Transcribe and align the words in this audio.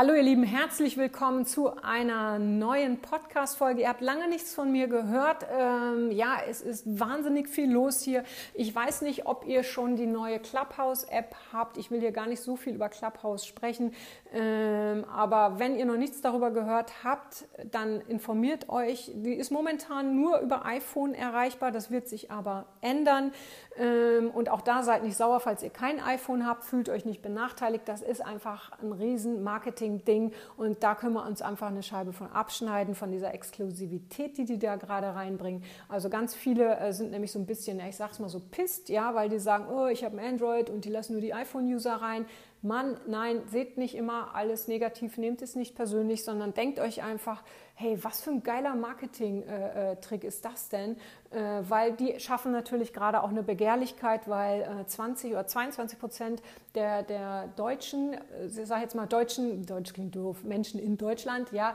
Hallo 0.00 0.14
ihr 0.14 0.22
Lieben, 0.22 0.44
herzlich 0.44 0.96
willkommen 0.96 1.44
zu 1.44 1.76
einer 1.82 2.38
neuen 2.38 3.02
Podcast-Folge. 3.02 3.82
Ihr 3.82 3.88
habt 3.90 4.00
lange 4.00 4.30
nichts 4.30 4.54
von 4.54 4.72
mir 4.72 4.88
gehört. 4.88 5.46
Ähm, 5.54 6.10
ja, 6.10 6.38
es 6.48 6.62
ist 6.62 6.98
wahnsinnig 6.98 7.50
viel 7.50 7.70
los 7.70 8.00
hier. 8.00 8.24
Ich 8.54 8.74
weiß 8.74 9.02
nicht, 9.02 9.26
ob 9.26 9.44
ihr 9.46 9.62
schon 9.62 9.96
die 9.96 10.06
neue 10.06 10.38
Clubhouse-App 10.38 11.36
habt. 11.52 11.76
Ich 11.76 11.90
will 11.90 12.00
hier 12.00 12.12
gar 12.12 12.26
nicht 12.26 12.40
so 12.40 12.56
viel 12.56 12.76
über 12.76 12.88
Clubhouse 12.88 13.44
sprechen. 13.44 13.92
Ähm, 14.32 15.04
aber 15.12 15.58
wenn 15.58 15.76
ihr 15.76 15.86
noch 15.86 15.96
nichts 15.96 16.20
darüber 16.20 16.50
gehört 16.50 17.04
habt, 17.04 17.46
dann 17.70 18.00
informiert 18.02 18.68
euch. 18.68 19.10
Die 19.14 19.34
ist 19.34 19.50
momentan 19.50 20.16
nur 20.16 20.38
über 20.40 20.64
iPhone 20.66 21.14
erreichbar. 21.14 21.72
Das 21.72 21.90
wird 21.90 22.08
sich 22.08 22.30
aber 22.30 22.66
ändern. 22.80 23.32
Ähm, 23.76 24.30
und 24.30 24.48
auch 24.48 24.60
da 24.60 24.82
seid 24.82 25.02
nicht 25.02 25.16
sauer, 25.16 25.40
falls 25.40 25.62
ihr 25.62 25.70
kein 25.70 26.00
iPhone 26.00 26.46
habt. 26.46 26.64
Fühlt 26.64 26.88
euch 26.88 27.04
nicht 27.04 27.22
benachteiligt. 27.22 27.88
Das 27.88 28.02
ist 28.02 28.24
einfach 28.24 28.72
ein 28.80 28.92
riesen 28.92 29.42
Marketing 29.42 29.70
Marketing-Ding 29.70 30.32
und 30.56 30.82
da 30.82 30.94
können 30.94 31.14
wir 31.14 31.24
uns 31.24 31.42
einfach 31.42 31.68
eine 31.68 31.82
Scheibe 31.82 32.12
von 32.12 32.30
abschneiden, 32.30 32.94
von 32.94 33.10
dieser 33.10 33.34
Exklusivität, 33.34 34.38
die 34.38 34.44
die 34.44 34.58
da 34.58 34.76
gerade 34.76 35.14
reinbringen. 35.14 35.62
Also 35.88 36.08
ganz 36.08 36.34
viele 36.34 36.78
äh, 36.78 36.92
sind 36.92 37.10
nämlich 37.10 37.32
so 37.32 37.38
ein 37.38 37.46
bisschen, 37.46 37.80
ich 37.80 37.96
sag's 37.96 38.18
mal 38.18 38.28
so, 38.28 38.40
pisst, 38.40 38.88
ja, 38.88 39.14
weil 39.14 39.28
die 39.28 39.38
sagen, 39.38 39.66
oh, 39.72 39.86
ich 39.86 40.04
habe 40.04 40.18
ein 40.18 40.34
Android 40.34 40.70
und 40.70 40.84
die 40.84 40.90
lassen 40.90 41.12
nur 41.12 41.20
die 41.20 41.34
iPhone-User 41.34 41.94
rein. 41.94 42.26
Mann, 42.62 43.00
nein, 43.06 43.42
seht 43.46 43.78
nicht 43.78 43.94
immer 43.94 44.34
alles 44.34 44.68
negativ, 44.68 45.16
nehmt 45.16 45.40
es 45.40 45.56
nicht 45.56 45.74
persönlich, 45.74 46.24
sondern 46.24 46.52
denkt 46.52 46.78
euch 46.78 47.02
einfach, 47.02 47.42
hey, 47.80 47.98
was 48.02 48.20
für 48.20 48.30
ein 48.30 48.42
geiler 48.42 48.74
Marketing-Trick 48.74 50.24
ist 50.24 50.44
das 50.44 50.68
denn? 50.68 50.96
Äh, 51.30 51.62
weil 51.68 51.92
die 51.92 52.18
schaffen 52.18 52.50
natürlich 52.50 52.92
gerade 52.92 53.22
auch 53.22 53.28
eine 53.28 53.44
Begehrlichkeit, 53.44 54.28
weil 54.28 54.84
20 54.84 55.30
äh, 55.30 55.34
oder 55.34 55.46
22 55.46 55.98
Prozent 56.00 56.42
der, 56.74 57.04
der 57.04 57.46
Deutschen, 57.54 58.14
äh, 58.14 58.46
ich 58.46 58.66
sage 58.66 58.82
jetzt 58.82 58.96
mal 58.96 59.06
Deutschen, 59.06 59.64
Deutsch 59.64 59.92
klingt 59.92 60.16
doof, 60.16 60.42
Menschen 60.42 60.80
in 60.80 60.96
Deutschland, 60.96 61.52
ja, 61.52 61.74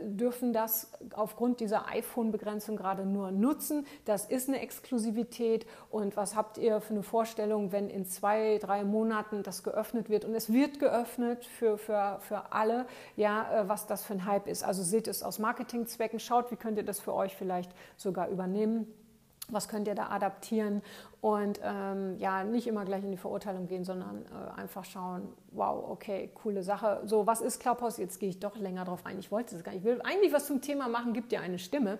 dürfen 0.00 0.52
das 0.52 0.90
aufgrund 1.14 1.60
dieser 1.60 1.88
iPhone-Begrenzung 1.88 2.76
gerade 2.76 3.04
nur 3.04 3.30
nutzen. 3.30 3.86
Das 4.04 4.24
ist 4.24 4.48
eine 4.48 4.60
Exklusivität. 4.60 5.66
Und 5.90 6.16
was 6.16 6.34
habt 6.34 6.58
ihr 6.58 6.80
für 6.80 6.94
eine 6.94 7.02
Vorstellung, 7.02 7.72
wenn 7.72 7.90
in 7.90 8.06
zwei, 8.06 8.58
drei 8.58 8.84
Monaten 8.84 9.42
das 9.42 9.62
geöffnet 9.62 10.08
wird? 10.08 10.24
Und 10.24 10.34
es 10.34 10.52
wird 10.52 10.78
geöffnet 10.78 11.44
für, 11.44 11.78
für, 11.78 12.18
für 12.20 12.52
alle, 12.52 12.86
ja, 13.16 13.64
was 13.66 13.86
das 13.86 14.04
für 14.04 14.14
ein 14.14 14.24
Hype 14.24 14.46
ist. 14.46 14.64
Also 14.64 14.82
seht 14.96 15.08
es 15.08 15.22
aus 15.22 15.38
Marketingzwecken, 15.38 16.18
schaut, 16.18 16.50
wie 16.50 16.56
könnt 16.56 16.78
ihr 16.78 16.84
das 16.84 17.00
für 17.00 17.12
euch 17.12 17.36
vielleicht 17.36 17.70
sogar 17.98 18.30
übernehmen. 18.30 18.86
Was 19.50 19.68
könnt 19.68 19.86
ihr 19.86 19.94
da 19.94 20.08
adaptieren 20.08 20.82
und 21.26 21.60
ähm, 21.64 22.18
ja, 22.18 22.44
nicht 22.44 22.66
immer 22.66 22.84
gleich 22.84 23.02
in 23.02 23.10
die 23.10 23.16
Verurteilung 23.16 23.66
gehen, 23.66 23.84
sondern 23.84 24.24
äh, 24.26 24.60
einfach 24.60 24.84
schauen, 24.84 25.28
wow, 25.50 25.90
okay, 25.90 26.30
coole 26.34 26.62
Sache. 26.62 27.00
So, 27.04 27.26
was 27.26 27.40
ist 27.40 27.60
Clubhouse? 27.60 27.96
Jetzt 27.96 28.20
gehe 28.20 28.28
ich 28.28 28.38
doch 28.38 28.56
länger 28.56 28.84
drauf 28.84 29.04
ein. 29.04 29.18
Ich 29.18 29.32
wollte 29.32 29.56
es 29.56 29.64
gar 29.64 29.72
nicht. 29.72 29.80
Ich 29.80 29.84
will 29.84 30.00
eigentlich 30.02 30.32
was 30.32 30.46
zum 30.46 30.60
Thema 30.60 30.88
machen, 30.88 31.14
gibt 31.14 31.32
dir 31.32 31.40
eine 31.40 31.58
Stimme. 31.58 31.98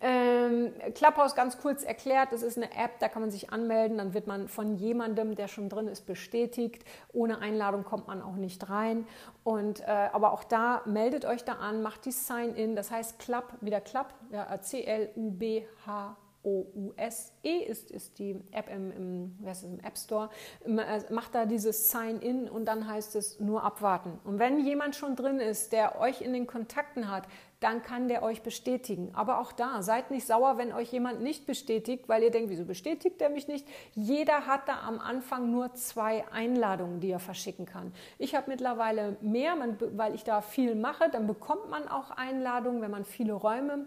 Ähm, 0.00 0.72
Clubhouse 0.94 1.34
ganz 1.34 1.58
kurz 1.58 1.84
erklärt, 1.84 2.32
das 2.32 2.42
ist 2.42 2.58
eine 2.58 2.70
App, 2.72 2.98
da 2.98 3.08
kann 3.08 3.22
man 3.22 3.30
sich 3.30 3.50
anmelden, 3.50 3.96
dann 3.96 4.12
wird 4.12 4.26
man 4.26 4.48
von 4.48 4.76
jemandem, 4.76 5.36
der 5.36 5.48
schon 5.48 5.68
drin 5.68 5.88
ist, 5.88 6.06
bestätigt. 6.06 6.84
Ohne 7.14 7.38
Einladung 7.38 7.84
kommt 7.84 8.08
man 8.08 8.20
auch 8.20 8.36
nicht 8.36 8.68
rein. 8.68 9.06
Und, 9.42 9.80
äh, 9.80 10.08
aber 10.12 10.32
auch 10.32 10.44
da, 10.44 10.82
meldet 10.84 11.24
euch 11.24 11.44
da 11.44 11.54
an, 11.54 11.82
macht 11.82 12.04
die 12.04 12.12
Sign-In, 12.12 12.76
das 12.76 12.90
heißt 12.90 13.18
Club, 13.18 13.44
wieder 13.60 13.80
Club, 13.80 14.08
ja, 14.32 14.60
C-L-U-B-H. 14.60 16.16
O-U-S-E 16.46 17.58
ist, 17.64 17.90
ist 17.90 18.20
die 18.20 18.36
App 18.52 18.70
im, 18.70 18.92
im, 18.92 19.38
es, 19.44 19.64
im 19.64 19.80
App 19.80 19.98
Store, 19.98 20.30
äh, 20.64 21.12
macht 21.12 21.34
da 21.34 21.44
dieses 21.44 21.90
Sign-In 21.90 22.48
und 22.48 22.66
dann 22.66 22.86
heißt 22.86 23.16
es 23.16 23.40
nur 23.40 23.64
abwarten. 23.64 24.20
Und 24.22 24.38
wenn 24.38 24.64
jemand 24.64 24.94
schon 24.94 25.16
drin 25.16 25.40
ist, 25.40 25.72
der 25.72 26.00
euch 26.00 26.20
in 26.20 26.32
den 26.32 26.46
Kontakten 26.46 27.10
hat, 27.10 27.24
dann 27.58 27.82
kann 27.82 28.06
der 28.06 28.22
euch 28.22 28.42
bestätigen. 28.42 29.10
Aber 29.14 29.40
auch 29.40 29.50
da, 29.50 29.82
seid 29.82 30.10
nicht 30.10 30.26
sauer, 30.26 30.56
wenn 30.56 30.72
euch 30.72 30.92
jemand 30.92 31.20
nicht 31.22 31.46
bestätigt, 31.46 32.08
weil 32.08 32.22
ihr 32.22 32.30
denkt, 32.30 32.50
wieso 32.50 32.64
bestätigt 32.64 33.20
er 33.20 33.30
mich 33.30 33.48
nicht? 33.48 33.66
Jeder 33.94 34.46
hat 34.46 34.68
da 34.68 34.82
am 34.86 35.00
Anfang 35.00 35.50
nur 35.50 35.74
zwei 35.74 36.24
Einladungen, 36.30 37.00
die 37.00 37.10
er 37.10 37.18
verschicken 37.18 37.66
kann. 37.66 37.92
Ich 38.18 38.36
habe 38.36 38.50
mittlerweile 38.50 39.16
mehr, 39.20 39.56
weil 39.96 40.14
ich 40.14 40.22
da 40.22 40.42
viel 40.42 40.76
mache, 40.76 41.10
dann 41.10 41.26
bekommt 41.26 41.68
man 41.70 41.88
auch 41.88 42.10
Einladungen, 42.12 42.82
wenn 42.82 42.90
man 42.90 43.04
viele 43.04 43.32
Räume 43.32 43.86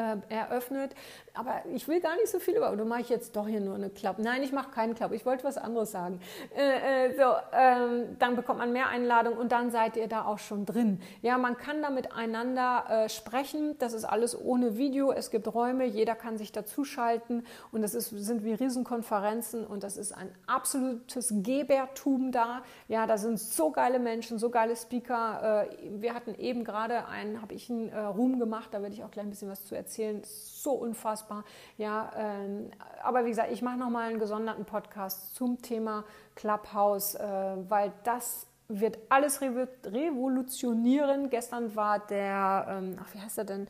äh, 0.00 0.34
eröffnet. 0.34 0.94
Aber 1.34 1.62
ich 1.72 1.86
will 1.86 2.00
gar 2.00 2.16
nicht 2.16 2.28
so 2.28 2.38
viel 2.38 2.56
über. 2.56 2.74
Du 2.76 2.84
mache 2.84 3.02
ich 3.02 3.08
jetzt 3.08 3.36
doch 3.36 3.46
hier 3.46 3.60
nur 3.60 3.74
eine 3.74 3.90
Club. 3.90 4.16
Nein, 4.18 4.42
ich 4.42 4.52
mache 4.52 4.70
keinen 4.70 4.94
Club. 4.94 5.12
Ich 5.12 5.24
wollte 5.24 5.44
was 5.44 5.58
anderes 5.58 5.92
sagen. 5.92 6.20
Äh, 6.56 7.08
äh, 7.08 7.16
so, 7.16 7.34
ähm, 7.52 8.16
dann 8.18 8.36
bekommt 8.36 8.58
man 8.58 8.72
mehr 8.72 8.88
Einladungen 8.88 9.38
und 9.38 9.52
dann 9.52 9.70
seid 9.70 9.96
ihr 9.96 10.08
da 10.08 10.24
auch 10.24 10.38
schon 10.38 10.66
drin. 10.66 11.00
Ja, 11.22 11.38
man 11.38 11.56
kann 11.56 11.82
da 11.82 11.90
miteinander 11.90 12.84
äh, 12.88 13.08
sprechen. 13.08 13.76
Das 13.78 13.92
ist 13.92 14.04
alles 14.04 14.38
ohne 14.38 14.76
Video. 14.76 15.12
Es 15.12 15.30
gibt 15.30 15.52
Räume. 15.52 15.84
Jeder 15.84 16.14
kann 16.14 16.38
sich 16.38 16.52
dazuschalten 16.52 17.46
und 17.70 17.82
das 17.82 17.94
ist, 17.94 18.10
sind 18.10 18.44
wie 18.44 18.54
Riesenkonferenzen 18.54 19.66
und 19.66 19.82
das 19.82 19.96
ist 19.96 20.12
ein 20.12 20.30
absolutes 20.46 21.32
Gebertum 21.42 22.32
da. 22.32 22.62
Ja, 22.88 23.06
da 23.06 23.18
sind 23.18 23.38
so 23.38 23.70
geile 23.70 23.98
Menschen, 23.98 24.38
so 24.38 24.50
geile 24.50 24.74
Speaker. 24.74 25.66
Äh, 25.70 25.76
wir 26.00 26.14
hatten 26.14 26.34
eben 26.34 26.64
gerade 26.64 27.06
einen, 27.06 27.40
habe 27.40 27.54
ich 27.54 27.70
einen 27.70 27.88
äh, 27.90 27.98
Ruhm 27.98 28.38
gemacht. 28.40 28.70
Da 28.72 28.82
werde 28.82 28.94
ich 28.94 29.04
auch 29.04 29.10
gleich 29.10 29.26
ein 29.26 29.30
bisschen 29.30 29.50
was 29.50 29.64
zu 29.64 29.76
erzählen. 29.76 29.89
So 30.24 30.72
unfassbar. 30.72 31.44
Ja, 31.78 32.10
ähm, 32.16 32.70
aber 33.02 33.24
wie 33.24 33.30
gesagt, 33.30 33.50
ich 33.52 33.62
mache 33.62 33.78
nochmal 33.78 34.10
einen 34.10 34.18
gesonderten 34.18 34.64
Podcast 34.64 35.34
zum 35.34 35.60
Thema 35.62 36.04
Clubhouse, 36.34 37.14
äh, 37.14 37.56
weil 37.68 37.92
das 38.04 38.46
wird 38.68 38.98
alles 39.08 39.40
revolutionieren. 39.40 41.30
Gestern 41.30 41.74
war 41.74 41.98
der, 41.98 42.66
ähm, 42.68 42.96
ach, 43.00 43.14
wie 43.14 43.20
heißt 43.20 43.38
er 43.38 43.44
denn? 43.44 43.68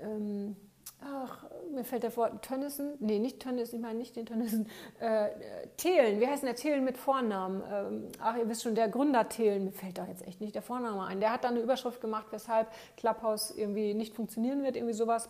Ähm, 0.00 0.56
ach, 1.00 1.44
mir 1.72 1.84
fällt 1.84 2.02
der 2.02 2.16
Wort 2.16 2.42
Tönnissen, 2.42 2.94
nee, 3.00 3.18
nicht 3.18 3.40
Tönnissen, 3.40 3.76
ich 3.76 3.82
meine 3.82 3.98
nicht 3.98 4.16
den 4.16 4.26
Tönnissen, 4.26 4.68
äh, 5.00 5.28
Thelen, 5.76 6.20
wie 6.20 6.26
heißt 6.26 6.42
der 6.42 6.56
Thelen 6.56 6.84
mit 6.84 6.96
Vornamen? 6.96 7.62
Ähm, 7.70 8.08
ach, 8.20 8.36
ihr 8.36 8.48
wisst 8.48 8.62
schon, 8.62 8.74
der 8.74 8.88
Gründer 8.88 9.28
Thelen, 9.28 9.64
mir 9.64 9.72
fällt 9.72 9.98
da 9.98 10.06
jetzt 10.06 10.26
echt 10.26 10.40
nicht 10.40 10.54
der 10.54 10.62
Vorname 10.62 11.04
ein. 11.04 11.20
Der 11.20 11.32
hat 11.32 11.44
dann 11.44 11.54
eine 11.54 11.62
Überschrift 11.62 12.00
gemacht, 12.00 12.26
weshalb 12.30 12.68
Clubhouse 12.96 13.50
irgendwie 13.50 13.94
nicht 13.94 14.14
funktionieren 14.14 14.62
wird, 14.62 14.76
irgendwie 14.76 14.94
sowas. 14.94 15.28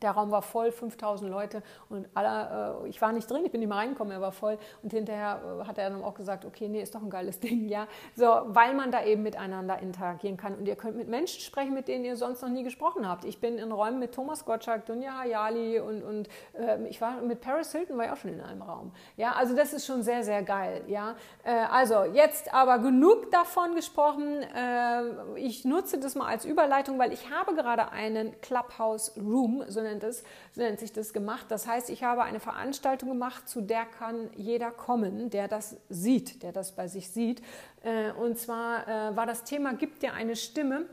Der 0.00 0.12
Raum 0.12 0.30
war 0.30 0.42
voll, 0.42 0.72
5000 0.72 1.30
Leute 1.30 1.62
und 1.88 2.08
alle, 2.14 2.82
äh, 2.82 2.88
ich 2.88 3.00
war 3.02 3.12
nicht 3.12 3.30
drin, 3.30 3.44
ich 3.44 3.52
bin 3.52 3.60
nicht 3.60 3.68
mal 3.68 3.76
reingekommen, 3.76 4.12
er 4.12 4.20
war 4.20 4.32
voll. 4.32 4.58
Und 4.82 4.92
hinterher 4.92 5.40
äh, 5.60 5.64
hat 5.66 5.78
er 5.78 5.90
dann 5.90 6.02
auch 6.02 6.14
gesagt, 6.14 6.44
okay, 6.44 6.68
nee, 6.68 6.82
ist 6.82 6.94
doch 6.94 7.02
ein 7.02 7.10
geiles 7.10 7.40
Ding, 7.40 7.68
ja, 7.68 7.86
so, 8.16 8.26
weil 8.46 8.74
man 8.74 8.90
da 8.90 9.04
eben 9.04 9.22
miteinander 9.22 9.78
interagieren 9.78 10.36
kann. 10.36 10.54
Und 10.54 10.66
ihr 10.66 10.76
könnt 10.76 10.96
mit 10.96 11.08
Menschen 11.08 11.40
sprechen, 11.40 11.74
mit 11.74 11.88
denen 11.88 12.04
ihr 12.04 12.16
sonst 12.16 12.42
noch 12.42 12.48
nie 12.48 12.62
gesprochen 12.62 13.08
habt. 13.08 13.24
Ich 13.24 13.40
bin 13.40 13.58
in 13.58 13.70
Räumen 13.70 13.98
mit 13.98 14.14
Thomas 14.14 14.44
Gottschalk, 14.44 14.86
Dunja 14.86 15.18
Hayali 15.18 15.78
und, 15.80 16.02
und 16.02 16.28
äh, 16.54 16.86
ich 16.88 17.00
war 17.00 17.20
mit 17.20 17.40
Paris 17.40 17.72
Hilton, 17.72 17.98
war 17.98 18.06
ich 18.06 18.10
auch 18.10 18.16
schon 18.16 18.32
in 18.32 18.40
einem 18.40 18.62
Raum, 18.62 18.92
ja, 19.16 19.32
also 19.32 19.54
das 19.54 19.72
ist 19.72 19.86
schon 19.86 20.02
sehr, 20.02 20.24
sehr 20.24 20.42
geil, 20.42 20.82
ja, 20.86 21.14
äh, 21.44 21.50
also 21.70 22.04
jetzt 22.04 22.52
aber 22.52 22.78
genug 22.78 23.30
davon 23.30 23.74
gesprochen, 23.74 24.42
äh, 24.42 25.38
ich 25.38 25.64
nutze 25.64 25.98
das 25.98 26.14
mal 26.14 26.26
als 26.26 26.44
Überleitung, 26.44 26.98
weil 26.98 27.12
ich 27.12 27.30
habe 27.30 27.54
gerade 27.54 27.90
einen 27.92 28.40
Clubhouse 28.40 29.12
Room, 29.16 29.64
so 29.68 29.81
nennt, 29.82 30.02
es, 30.04 30.24
so 30.52 30.62
nennt 30.62 30.80
sich 30.80 30.92
das 30.92 31.12
gemacht. 31.12 31.46
Das 31.48 31.66
heißt, 31.66 31.90
ich 31.90 32.02
habe 32.02 32.22
eine 32.22 32.40
Veranstaltung 32.40 33.08
gemacht, 33.08 33.48
zu 33.48 33.60
der 33.60 33.84
kann 33.84 34.30
jeder 34.36 34.70
kommen, 34.70 35.30
der 35.30 35.48
das 35.48 35.76
sieht, 35.88 36.42
der 36.42 36.52
das 36.52 36.72
bei 36.72 36.88
sich 36.88 37.08
sieht. 37.08 37.42
Äh, 37.82 38.12
und 38.12 38.38
zwar 38.38 38.86
äh, 38.86 39.16
war 39.16 39.26
das 39.26 39.44
Thema, 39.44 39.74
gibt 39.74 40.02
dir 40.02 40.14
eine 40.14 40.36
Stimme. 40.36 40.86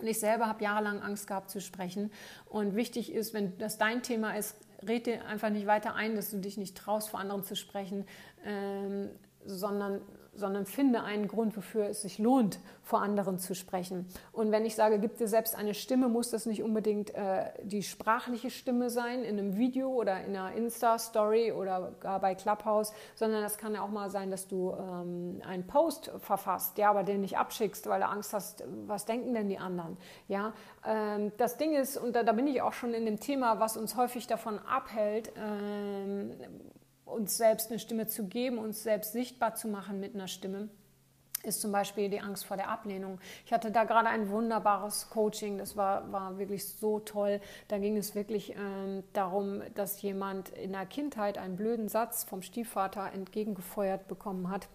Und 0.00 0.06
ich 0.06 0.20
selber 0.20 0.46
habe 0.46 0.62
jahrelang 0.62 1.00
Angst 1.00 1.26
gehabt 1.26 1.50
zu 1.50 1.60
sprechen. 1.60 2.12
Und 2.46 2.76
wichtig 2.76 3.12
ist, 3.12 3.34
wenn 3.34 3.58
das 3.58 3.78
dein 3.78 4.02
Thema 4.02 4.36
ist, 4.36 4.56
red 4.86 5.06
dir 5.06 5.26
einfach 5.26 5.50
nicht 5.50 5.66
weiter 5.66 5.94
ein, 5.94 6.14
dass 6.14 6.30
du 6.30 6.38
dich 6.38 6.56
nicht 6.56 6.76
traust, 6.76 7.08
vor 7.08 7.20
anderen 7.20 7.42
zu 7.42 7.56
sprechen, 7.56 8.06
ähm, 8.44 9.10
sondern 9.44 10.00
sondern 10.38 10.66
finde 10.66 11.02
einen 11.02 11.28
Grund, 11.28 11.56
wofür 11.56 11.86
es 11.88 12.02
sich 12.02 12.18
lohnt, 12.18 12.60
vor 12.82 13.02
anderen 13.02 13.38
zu 13.38 13.54
sprechen. 13.54 14.06
Und 14.32 14.50
wenn 14.50 14.64
ich 14.64 14.74
sage, 14.74 14.98
gib 14.98 15.18
dir 15.18 15.28
selbst 15.28 15.54
eine 15.54 15.74
Stimme, 15.74 16.08
muss 16.08 16.30
das 16.30 16.46
nicht 16.46 16.62
unbedingt 16.62 17.14
äh, 17.14 17.50
die 17.62 17.82
sprachliche 17.82 18.50
Stimme 18.50 18.90
sein 18.90 19.24
in 19.24 19.38
einem 19.38 19.56
Video 19.58 19.90
oder 19.90 20.24
in 20.24 20.36
einer 20.36 20.52
Insta-Story 20.52 21.52
oder 21.52 21.92
gar 22.00 22.20
bei 22.20 22.34
Clubhouse, 22.34 22.92
sondern 23.14 23.42
das 23.42 23.58
kann 23.58 23.74
ja 23.74 23.82
auch 23.82 23.90
mal 23.90 24.10
sein, 24.10 24.30
dass 24.30 24.48
du 24.48 24.72
ähm, 24.72 25.42
einen 25.46 25.66
Post 25.66 26.10
verfasst, 26.18 26.78
ja, 26.78 26.90
aber 26.90 27.04
den 27.04 27.20
nicht 27.20 27.36
abschickst, 27.36 27.86
weil 27.88 28.00
du 28.00 28.06
Angst 28.06 28.32
hast, 28.32 28.64
was 28.86 29.04
denken 29.04 29.34
denn 29.34 29.48
die 29.48 29.58
anderen, 29.58 29.96
ja. 30.28 30.52
Ähm, 30.86 31.32
das 31.36 31.56
Ding 31.56 31.74
ist, 31.74 31.96
und 31.96 32.14
da, 32.14 32.22
da, 32.22 32.32
bin 32.32 32.46
ich 32.46 32.62
auch 32.62 32.72
schon 32.72 32.94
in 32.94 33.04
dem 33.04 33.20
Thema, 33.20 33.60
was 33.60 33.76
uns 33.76 33.96
häufig 33.96 34.26
davon 34.26 34.58
abhält, 34.60 35.32
ähm, 35.36 36.30
uns 37.10 37.36
selbst 37.36 37.70
eine 37.70 37.78
Stimme 37.78 38.06
zu 38.06 38.26
geben, 38.26 38.58
uns 38.58 38.82
selbst 38.82 39.12
sichtbar 39.12 39.54
zu 39.54 39.68
machen 39.68 40.00
mit 40.00 40.14
einer 40.14 40.28
Stimme, 40.28 40.68
ist 41.42 41.60
zum 41.60 41.72
Beispiel 41.72 42.08
die 42.08 42.20
Angst 42.20 42.44
vor 42.44 42.56
der 42.56 42.68
Ablehnung. 42.68 43.20
Ich 43.46 43.52
hatte 43.52 43.70
da 43.70 43.84
gerade 43.84 44.08
ein 44.08 44.30
wunderbares 44.30 45.08
Coaching, 45.10 45.58
das 45.58 45.76
war, 45.76 46.10
war 46.12 46.38
wirklich 46.38 46.68
so 46.68 46.98
toll. 47.00 47.40
Da 47.68 47.78
ging 47.78 47.96
es 47.96 48.14
wirklich 48.14 48.54
ähm, 48.56 49.04
darum, 49.12 49.62
dass 49.74 50.02
jemand 50.02 50.50
in 50.50 50.72
der 50.72 50.86
Kindheit 50.86 51.38
einen 51.38 51.56
blöden 51.56 51.88
Satz 51.88 52.24
vom 52.24 52.42
Stiefvater 52.42 53.12
entgegengefeuert 53.12 54.08
bekommen 54.08 54.50
hat. 54.50 54.68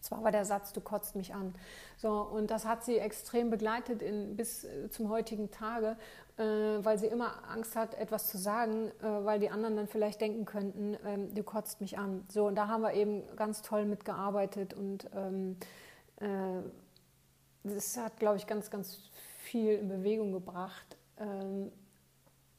Zwar 0.00 0.22
war 0.22 0.30
der 0.30 0.44
Satz, 0.44 0.72
du 0.72 0.80
kotzt 0.80 1.16
mich 1.16 1.34
an. 1.34 1.54
So, 1.96 2.10
und 2.10 2.50
das 2.50 2.64
hat 2.64 2.84
sie 2.84 2.98
extrem 2.98 3.50
begleitet 3.50 4.02
in, 4.02 4.36
bis 4.36 4.64
äh, 4.64 4.88
zum 4.88 5.08
heutigen 5.08 5.50
Tage 5.50 5.96
äh, 6.38 6.42
weil 6.42 6.98
sie 6.98 7.06
immer 7.06 7.48
Angst 7.48 7.76
hat, 7.76 7.94
etwas 7.94 8.28
zu 8.28 8.38
sagen, 8.38 8.88
äh, 9.02 9.24
weil 9.24 9.40
die 9.40 9.50
anderen 9.50 9.76
dann 9.76 9.86
vielleicht 9.86 10.20
denken 10.20 10.44
könnten, 10.44 10.96
ähm, 11.04 11.34
du 11.34 11.42
kotzt 11.42 11.80
mich 11.80 11.98
an. 11.98 12.24
So, 12.28 12.46
und 12.46 12.56
da 12.56 12.68
haben 12.68 12.82
wir 12.82 12.92
eben 12.92 13.22
ganz 13.36 13.62
toll 13.62 13.86
mitgearbeitet 13.86 14.74
und 14.74 15.08
ähm, 15.14 15.56
äh, 16.20 16.62
das 17.64 17.96
hat, 17.96 18.18
glaube 18.18 18.36
ich, 18.36 18.46
ganz, 18.46 18.70
ganz 18.70 19.10
viel 19.38 19.72
in 19.72 19.88
Bewegung 19.88 20.32
gebracht. 20.32 20.96
Ähm, 21.18 21.72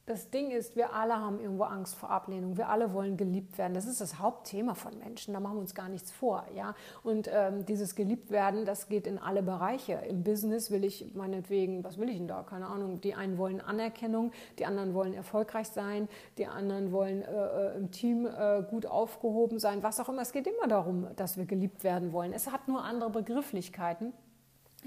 das 0.07 0.29
Ding 0.29 0.51
ist, 0.51 0.77
wir 0.77 0.93
alle 0.93 1.19
haben 1.19 1.41
irgendwo 1.41 1.65
Angst 1.65 1.95
vor 1.95 2.09
Ablehnung. 2.09 2.55
Wir 2.55 2.69
alle 2.69 2.93
wollen 2.93 3.17
geliebt 3.17 3.57
werden. 3.57 3.73
Das 3.73 3.85
ist 3.85 3.99
das 3.99 4.19
Hauptthema 4.19 4.73
von 4.73 4.97
Menschen. 4.97 5.33
Da 5.33 5.41
machen 5.41 5.55
wir 5.55 5.59
uns 5.59 5.75
gar 5.75 5.89
nichts 5.89 6.13
vor. 6.13 6.45
Ja? 6.55 6.75
Und 7.03 7.29
ähm, 7.29 7.65
dieses 7.65 7.93
Geliebt-Werden, 7.93 8.63
das 8.63 8.87
geht 8.87 9.05
in 9.05 9.19
alle 9.19 9.43
Bereiche. 9.43 10.01
Im 10.07 10.23
Business 10.23 10.71
will 10.71 10.85
ich 10.85 11.13
meinetwegen, 11.13 11.83
was 11.83 11.97
will 11.97 12.07
ich 12.07 12.17
denn 12.17 12.29
da? 12.29 12.43
Keine 12.43 12.67
Ahnung. 12.67 13.01
Die 13.01 13.15
einen 13.15 13.37
wollen 13.37 13.59
Anerkennung, 13.59 14.31
die 14.59 14.65
anderen 14.65 14.93
wollen 14.93 15.13
erfolgreich 15.13 15.67
sein, 15.67 16.07
die 16.37 16.47
anderen 16.47 16.93
wollen 16.93 17.23
äh, 17.23 17.25
äh 17.25 17.75
im 17.75 17.91
Team 17.91 18.25
äh, 18.27 18.63
gut 18.63 18.85
aufgehoben 18.85 19.59
sein, 19.59 19.83
was 19.83 19.99
auch 19.99 20.07
immer. 20.07 20.21
Es 20.21 20.31
geht 20.31 20.47
immer 20.47 20.69
darum, 20.69 21.07
dass 21.17 21.35
wir 21.35 21.43
geliebt 21.43 21.83
werden 21.83 22.13
wollen. 22.13 22.31
Es 22.31 22.49
hat 22.49 22.69
nur 22.69 22.81
andere 22.81 23.09
Begrifflichkeiten. 23.09 24.13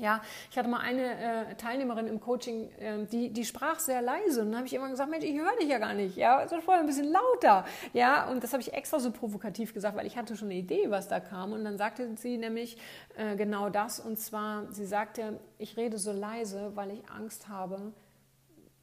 Ja, 0.00 0.22
ich 0.50 0.56
hatte 0.56 0.68
mal 0.68 0.80
eine 0.80 1.50
äh, 1.50 1.54
Teilnehmerin 1.56 2.06
im 2.06 2.20
Coaching, 2.20 2.70
äh, 2.78 3.04
die, 3.04 3.30
die 3.30 3.44
sprach 3.44 3.78
sehr 3.78 4.00
leise. 4.00 4.40
Und 4.40 4.48
dann 4.48 4.56
habe 4.56 4.66
ich 4.66 4.72
immer 4.72 4.88
gesagt, 4.88 5.10
Mensch, 5.10 5.24
ich 5.24 5.38
höre 5.38 5.54
dich 5.60 5.68
ja 5.68 5.78
gar 5.78 5.92
nicht. 5.92 6.16
Ja, 6.16 6.38
also 6.38 6.60
vorher 6.60 6.82
ein 6.82 6.86
bisschen 6.86 7.12
lauter. 7.12 7.66
Ja, 7.92 8.28
und 8.30 8.42
das 8.42 8.52
habe 8.52 8.62
ich 8.62 8.72
extra 8.72 8.98
so 8.98 9.10
provokativ 9.10 9.74
gesagt, 9.74 9.96
weil 9.96 10.06
ich 10.06 10.16
hatte 10.16 10.36
schon 10.36 10.48
eine 10.48 10.58
Idee, 10.58 10.90
was 10.90 11.08
da 11.08 11.20
kam. 11.20 11.52
Und 11.52 11.64
dann 11.64 11.76
sagte 11.76 12.16
sie 12.16 12.38
nämlich 12.38 12.78
äh, 13.16 13.36
genau 13.36 13.68
das. 13.68 14.00
Und 14.00 14.18
zwar, 14.18 14.72
sie 14.72 14.86
sagte, 14.86 15.38
ich 15.58 15.76
rede 15.76 15.98
so 15.98 16.12
leise, 16.12 16.72
weil 16.74 16.90
ich 16.92 17.10
Angst 17.10 17.48
habe, 17.48 17.92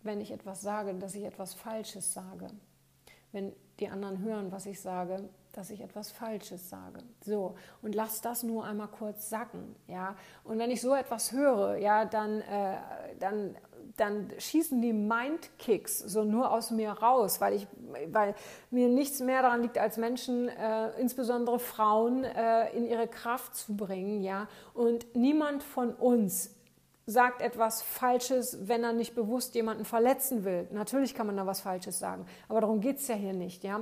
wenn 0.03 0.21
ich 0.21 0.31
etwas 0.31 0.61
sage, 0.61 0.93
dass 0.93 1.15
ich 1.15 1.23
etwas 1.23 1.55
Falsches 1.55 2.13
sage. 2.13 2.47
Wenn 3.31 3.53
die 3.79 3.89
anderen 3.89 4.19
hören, 4.19 4.51
was 4.51 4.65
ich 4.67 4.79
sage, 4.79 5.29
dass 5.53 5.69
ich 5.69 5.81
etwas 5.81 6.11
Falsches 6.11 6.69
sage. 6.69 6.99
So, 7.21 7.55
und 7.81 7.95
lass 7.95 8.21
das 8.21 8.43
nur 8.43 8.65
einmal 8.65 8.87
kurz 8.87 9.29
sacken, 9.29 9.75
ja. 9.87 10.15
Und 10.43 10.59
wenn 10.59 10.71
ich 10.71 10.81
so 10.81 10.93
etwas 10.93 11.31
höre, 11.31 11.77
ja, 11.77 12.05
dann, 12.05 12.41
äh, 12.41 12.77
dann, 13.19 13.55
dann 13.95 14.31
schießen 14.37 14.81
die 14.81 14.93
Mindkicks 14.93 15.99
so 15.99 16.23
nur 16.23 16.51
aus 16.51 16.71
mir 16.71 16.91
raus, 16.91 17.41
weil, 17.41 17.53
ich, 17.53 17.67
weil 18.11 18.35
mir 18.69 18.87
nichts 18.87 19.19
mehr 19.19 19.41
daran 19.41 19.63
liegt, 19.63 19.77
als 19.77 19.97
Menschen, 19.97 20.49
äh, 20.49 20.91
insbesondere 20.99 21.59
Frauen, 21.59 22.23
äh, 22.23 22.69
in 22.75 22.85
ihre 22.85 23.07
Kraft 23.07 23.55
zu 23.55 23.75
bringen, 23.75 24.21
ja. 24.21 24.47
Und 24.73 25.15
niemand 25.15 25.63
von 25.63 25.93
uns 25.93 26.53
sagt 27.07 27.41
etwas 27.41 27.81
Falsches, 27.81 28.67
wenn 28.67 28.83
er 28.83 28.93
nicht 28.93 29.15
bewusst 29.15 29.55
jemanden 29.55 29.85
verletzen 29.85 30.43
will. 30.43 30.67
Natürlich 30.71 31.15
kann 31.15 31.25
man 31.25 31.37
da 31.37 31.47
was 31.47 31.61
Falsches 31.61 31.97
sagen, 31.97 32.25
aber 32.49 32.61
darum 32.61 32.81
geht 32.81 32.97
es 32.97 33.07
ja 33.07 33.15
hier 33.15 33.33
nicht, 33.33 33.63
ja. 33.63 33.81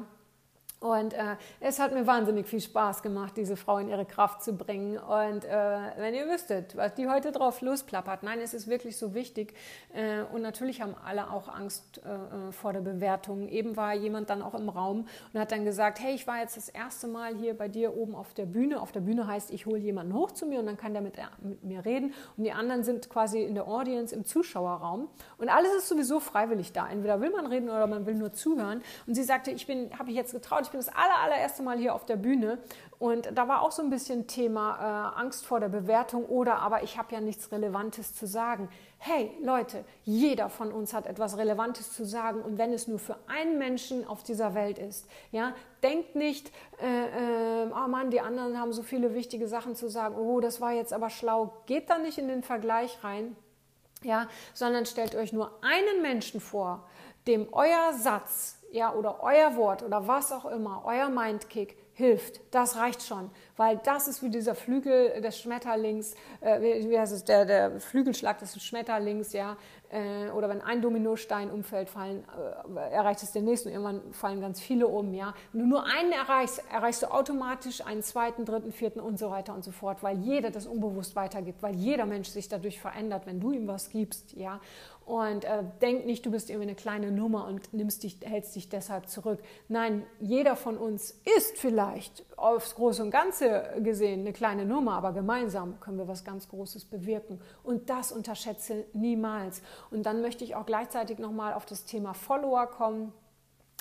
Und 0.81 1.13
äh, 1.13 1.38
es 1.62 1.80
hat 1.80 1.94
mir 1.94 2.06
wahnsinnig 2.06 2.48
viel 2.48 2.60
Spaß 2.60 3.01
gemacht, 3.01 3.38
diese 3.38 3.56
Frau 3.56 3.77
in 3.77 3.88
ihre 3.88 4.06
Kraft 4.06 4.44
zu 4.44 4.54
bringen. 4.54 4.98
Und 4.98 5.45
äh, 5.45 5.77
wenn 5.98 6.13
ihr 6.13 6.27
wüsstet, 6.27 6.75
was 6.75 6.94
die 6.95 7.07
heute 7.07 7.31
drauf 7.31 7.62
losplappert, 7.62 8.24
nein, 8.24 8.39
es 8.39 8.54
ist 8.54 8.68
wirklich 8.68 8.98
so 8.98 9.13
wichtig. 9.16 9.56
Äh, 9.94 10.22
und 10.33 10.42
natürlich 10.42 10.81
haben 10.81 10.94
alle 11.04 11.31
auch 11.31 11.48
Angst 11.48 12.01
äh, 12.06 12.10
äh, 12.10 12.51
vor 12.51 12.74
der 12.74 12.81
Bewertung. 12.81 13.48
Eben 13.48 13.77
war 13.77 13.94
jemand 13.94 14.30
dann 14.30 14.42
auch 14.42 14.54
im 14.54 14.69
Raum 14.69 15.07
und 15.33 15.39
hat 15.39 15.51
dann 15.51 15.66
gesagt, 15.66 16.00
hey, 16.00 16.13
ich 16.13 16.27
war 16.27 16.39
jetzt 16.39 16.57
das 16.57 16.69
erste 16.69 17.07
Mal 17.07 17.36
hier 17.36 17.57
bei 17.57 17.68
dir 17.68 17.95
oben 17.95 18.13
auf 18.13 18.33
der 18.33 18.45
Bühne. 18.45 18.81
Auf 18.81 18.92
der 18.92 19.00
Bühne 19.00 19.25
heißt, 19.28 19.51
ich 19.51 19.66
hole 19.66 19.80
jemanden 19.80 20.13
hoch 20.13 20.31
zu 20.31 20.45
mir 20.45 20.60
und 20.60 20.66
dann 20.66 20.78
kann 20.78 20.94
der 20.94 21.01
mit, 21.01 21.18
äh, 21.18 21.24
mit 21.42 21.63
mir 21.63 21.86
reden. 21.86 22.13
Und 22.38 22.44
die 22.44 22.51
anderen 22.51 22.83
sind 22.83 23.10
quasi 23.10 23.42
in 23.42 23.56
der 23.56 23.68
Audience 23.68 24.13
im 24.13 24.25
Zuschauerraum. 24.25 25.07
Und 25.38 25.50
alles 25.50 25.74
ist 25.78 25.88
sowieso 25.88 26.19
freiwillig 26.19 26.74
da. 26.74 26.88
Entweder 26.88 27.21
will 27.21 27.31
man 27.31 27.48
reden 27.48 27.69
oder 27.69 27.88
man 27.88 28.06
will 28.06 28.16
nur 28.16 28.33
zuhören. 28.33 28.83
Und 29.07 29.16
sie 29.16 29.24
sagte, 29.24 29.51
ich 29.51 29.66
bin, 29.66 29.89
habe 29.98 30.10
ich 30.10 30.16
jetzt 30.16 30.33
getraut, 30.33 30.64
ich 30.65 30.71
bin 30.71 30.79
das 30.79 30.89
aller, 30.89 31.19
allererste 31.23 31.63
Mal 31.63 31.77
hier 31.77 31.95
auf 31.95 32.06
der 32.06 32.17
Bühne. 32.17 32.59
Und 32.97 33.29
da 33.33 33.47
war 33.47 33.62
auch 33.62 33.71
so 33.71 33.81
ein 33.81 33.89
bisschen 33.89 34.27
Thema 34.27 35.13
äh, 35.15 35.19
Angst 35.19 35.45
vor 35.45 35.59
der 35.59 35.69
Bewertung 35.69 36.25
oder 36.25 36.59
aber 36.59 36.83
ich 36.83 36.97
habe 36.97 37.13
ja 37.13 37.19
nichts 37.19 37.51
Relevantes 37.51 38.15
zu 38.15 38.25
sagen. 38.25 38.69
Hey 38.97 39.31
Leute, 39.44 39.83
jeder 40.03 40.50
von 40.50 40.71
uns 40.71 40.94
hat 40.94 41.06
etwas 41.06 41.38
Relevantes 41.38 41.91
zu 41.91 42.06
sagen. 42.06 42.41
Und 42.41 42.57
wenn 42.57 42.71
es 42.71 42.88
nur 42.88 43.00
für 43.00 43.17
einen 43.27 43.57
Menschen 43.57 44.07
auf 44.07 44.23
dieser 44.23 44.56
Welt 44.56 44.79
ist, 44.79 45.07
ja, 45.31 45.53
denkt 45.83 46.15
nicht, 46.15 46.51
äh, 46.81 47.63
äh, 47.63 47.69
oh 47.71 47.88
Mann, 47.88 48.11
die 48.11 48.21
anderen 48.21 48.59
haben 48.59 48.71
so 48.71 48.81
viele 48.81 49.13
wichtige 49.13 49.47
Sachen 49.47 49.75
zu 49.75 49.89
sagen, 49.89 50.15
oh, 50.15 50.39
das 50.39 50.61
war 50.61 50.71
jetzt 50.71 50.94
aber 50.94 51.09
schlau, 51.09 51.53
geht 51.65 51.89
da 51.89 51.97
nicht 51.97 52.18
in 52.18 52.29
den 52.29 52.44
Vergleich 52.44 53.03
rein, 53.03 53.35
ja, 54.03 54.27
sondern 54.53 54.85
stellt 54.85 55.15
euch 55.15 55.33
nur 55.33 55.51
einen 55.61 56.01
Menschen 56.01 56.39
vor, 56.39 56.88
dem 57.27 57.47
euer 57.51 57.94
Satz 57.94 58.57
ja, 58.75 58.94
oder 58.94 59.24
euer 59.24 59.56
Wort 59.56 59.83
oder 59.83 60.06
was 60.07 60.31
auch 60.33 60.45
immer, 60.45 60.83
euer 60.86 61.10
Mindkick 61.10 61.77
hilft. 61.95 62.42
Das 62.51 62.75
reicht 62.75 63.01
schon, 63.01 63.31
weil 63.56 63.80
das 63.83 64.07
ist 64.09 64.21
wie 64.21 64.30
dieser 64.30 64.53
Flügel 64.53 65.21
des 65.21 65.39
Schmetterlings, 65.39 66.13
äh, 66.42 66.62
wie 66.62 67.00
heißt 67.00 67.13
es, 67.13 67.24
der, 67.24 67.45
der 67.45 67.80
Flügelschlag 67.80 68.38
des 68.39 68.62
Schmetterlings, 68.62 69.31
ja, 69.31 69.56
äh, 69.89 70.30
oder 70.31 70.50
wenn 70.50 70.62
ein 70.62 70.81
Dominostein 70.81 71.50
umfällt, 71.50 71.89
fallen, 71.89 72.25
äh, 72.75 72.80
erreicht 72.92 73.24
es 73.24 73.31
den 73.31 73.45
nächsten, 73.45 73.69
irgendwann 73.69 74.01
fallen 74.12 74.42
ganz 74.42 74.59
viele 74.59 74.88
um, 74.88 75.13
ja. 75.13 75.33
Wenn 75.53 75.62
du 75.62 75.68
nur 75.68 75.86
einen 75.86 76.12
erreichst, 76.12 76.62
erreichst 76.69 77.03
du 77.03 77.07
automatisch 77.07 77.86
einen 77.86 78.03
zweiten, 78.03 78.44
dritten, 78.44 78.74
vierten 78.74 79.00
und 79.00 79.18
so 79.18 79.31
weiter 79.31 79.53
und 79.53 79.63
so 79.63 79.71
fort, 79.71 80.03
weil 80.03 80.18
jeder 80.18 80.51
das 80.51 80.68
unbewusst 80.68 81.15
weitergibt, 81.15 81.63
weil 81.63 81.75
jeder 81.75 82.06
Mensch 82.06 82.27
sich 82.27 82.50
dadurch 82.50 82.81
verändert, 82.81 83.25
wenn 83.25 83.39
du 83.39 83.53
ihm 83.53 83.68
was 83.68 83.89
gibst, 83.89 84.33
ja. 84.33 84.59
Und 85.06 85.45
äh, 85.45 85.63
denk 85.81 86.07
nicht, 86.07 86.25
du 86.25 86.31
bist 86.31 86.50
irgendwie 86.50 86.68
eine 86.68 86.75
kleine 86.75 87.12
Nummer 87.12 87.47
und 87.47 87.74
nimmst 87.74 88.01
dich, 88.03 88.18
hältst 88.24 88.56
dich 88.56 88.69
deshalb 88.69 89.07
zurück. 89.07 89.39
Nein, 89.68 90.03
jeder 90.19 90.56
von 90.56 90.78
uns 90.78 91.21
ist 91.37 91.59
vielleicht 91.59 91.84
aufs 92.35 92.75
Große 92.75 93.04
und 93.04 93.11
Ganze 93.11 93.63
gesehen 93.80 94.21
eine 94.21 94.33
kleine 94.33 94.65
Nummer, 94.65 94.94
aber 94.94 95.13
gemeinsam 95.13 95.80
können 95.80 95.97
wir 95.97 96.07
was 96.07 96.23
ganz 96.23 96.47
Großes 96.49 96.85
bewirken. 96.85 97.39
Und 97.63 97.89
das 97.89 98.11
unterschätze 98.11 98.85
niemals. 98.94 99.61
Und 99.92 100.06
dann 100.06 100.21
möchte 100.21 100.44
ich 100.44 100.56
auch 100.56 100.65
gleichzeitig 100.65 101.19
nochmal 101.19 101.54
auf 101.54 101.65
das 101.65 101.85
Thema 101.85 102.13
Follower 102.13 102.68
kommen. 102.68 103.13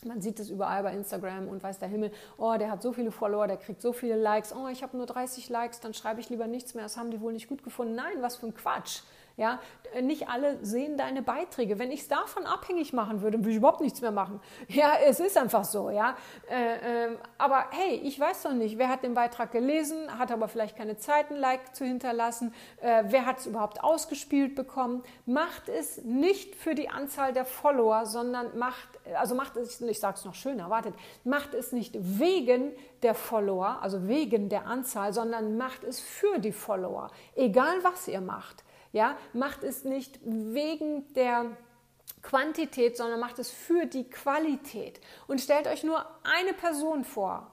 Man 0.04 0.20
sieht 0.20 0.38
es 0.38 0.50
überall 0.50 0.82
bei 0.82 0.92
Instagram 0.92 1.49
und 1.49 1.62
weiß 1.62 1.78
der 1.78 1.88
Himmel, 1.88 2.12
oh, 2.37 2.54
der 2.58 2.70
hat 2.70 2.82
so 2.82 2.92
viele 2.92 3.11
Follower, 3.11 3.46
der 3.46 3.56
kriegt 3.56 3.80
so 3.80 3.92
viele 3.92 4.16
Likes, 4.16 4.54
oh, 4.54 4.68
ich 4.68 4.82
habe 4.82 4.96
nur 4.96 5.06
30 5.06 5.49
Likes, 5.49 5.80
dann 5.80 5.94
schreibe 5.94 6.20
ich 6.20 6.28
lieber 6.28 6.46
nichts 6.46 6.75
mehr, 6.75 6.84
das 6.84 6.99
haben 6.99 7.11
die 7.11 7.20
wohl 7.20 7.32
nicht 7.32 7.49
gut 7.49 7.62
gefunden. 7.62 7.94
Nein, 7.94 8.20
was 8.20 8.37
für 8.37 8.46
ein 8.46 8.54
Quatsch. 8.54 9.00
Ja, 9.37 9.59
nicht 10.00 10.29
alle 10.29 10.64
sehen 10.64 10.97
deine 10.97 11.21
Beiträge. 11.21 11.81
Wenn 11.81 11.91
ich 11.91 12.03
es 12.03 12.09
davon 12.09 12.47
abhängig 12.47 12.93
machen 12.93 13.21
würde, 13.21 13.38
würde 13.38 13.50
ich 13.50 13.57
überhaupt 13.57 13.81
nichts 13.81 14.00
mehr 14.00 14.12
machen. 14.12 14.41
Ja, 14.69 14.93
es 15.05 15.19
ist 15.19 15.37
einfach 15.37 15.64
so, 15.64 15.91
ja. 15.91 16.17
Äh, 16.49 17.07
äh, 17.07 17.17
aber 17.37 17.67
hey, 17.71 17.97
ich 17.97 18.19
weiß 18.19 18.45
doch 18.45 18.53
nicht, 18.53 18.79
wer 18.79 18.88
hat 18.88 19.03
den 19.03 19.14
Beitrag 19.14 19.50
gelesen, 19.50 20.19
hat 20.19 20.31
aber 20.31 20.47
vielleicht 20.47 20.76
keine 20.76 20.99
Zeit, 20.99 21.31
ein 21.31 21.37
Like 21.37 21.75
zu 21.75 21.85
hinterlassen. 21.85 22.55
Äh, 22.81 23.05
wer 23.09 23.26
hat 23.26 23.38
es 23.38 23.47
überhaupt 23.47 23.83
ausgespielt 23.83 24.55
bekommen? 24.55 25.03
Macht 25.26 25.69
es 25.69 26.03
nicht 26.05 26.55
für 26.55 26.76
die 26.76 26.88
Anzahl 26.88 27.33
der 27.33 27.45
Follower, 27.45 28.07
sondern 28.07 28.57
macht, 28.57 28.88
also 29.17 29.35
macht 29.35 29.57
es, 29.57 29.81
ich 29.81 29.99
sage 29.99 30.17
es 30.17 30.25
noch 30.25 30.35
schöner, 30.35 30.71
wartet, 30.71 30.95
macht 31.25 31.55
es 31.55 31.73
nicht 31.73 31.97
wegen 31.99 32.73
der 33.03 33.17
Follower, 33.17 33.79
also 33.83 34.07
wegen 34.07 34.49
der 34.49 34.67
Anzahl, 34.67 35.12
sondern 35.12 35.57
macht 35.57 35.83
es 35.83 35.99
für 35.99 36.38
die 36.38 36.53
Follower. 36.53 37.11
Egal 37.35 37.83
was 37.83 38.07
ihr 38.07 38.21
macht. 38.21 38.64
Ja, 38.94 39.18
macht 39.32 39.64
es 39.64 39.82
nicht 39.82 40.20
wegen 40.22 41.12
der 41.14 41.56
Quantität, 42.22 42.96
sondern 42.96 43.18
macht 43.18 43.40
es 43.40 43.50
für 43.50 43.86
die 43.86 44.08
Qualität. 44.08 45.00
Und 45.26 45.40
stellt 45.40 45.66
euch 45.66 45.82
nur 45.82 46.06
eine 46.22 46.52
Person 46.52 47.04
vor. 47.04 47.50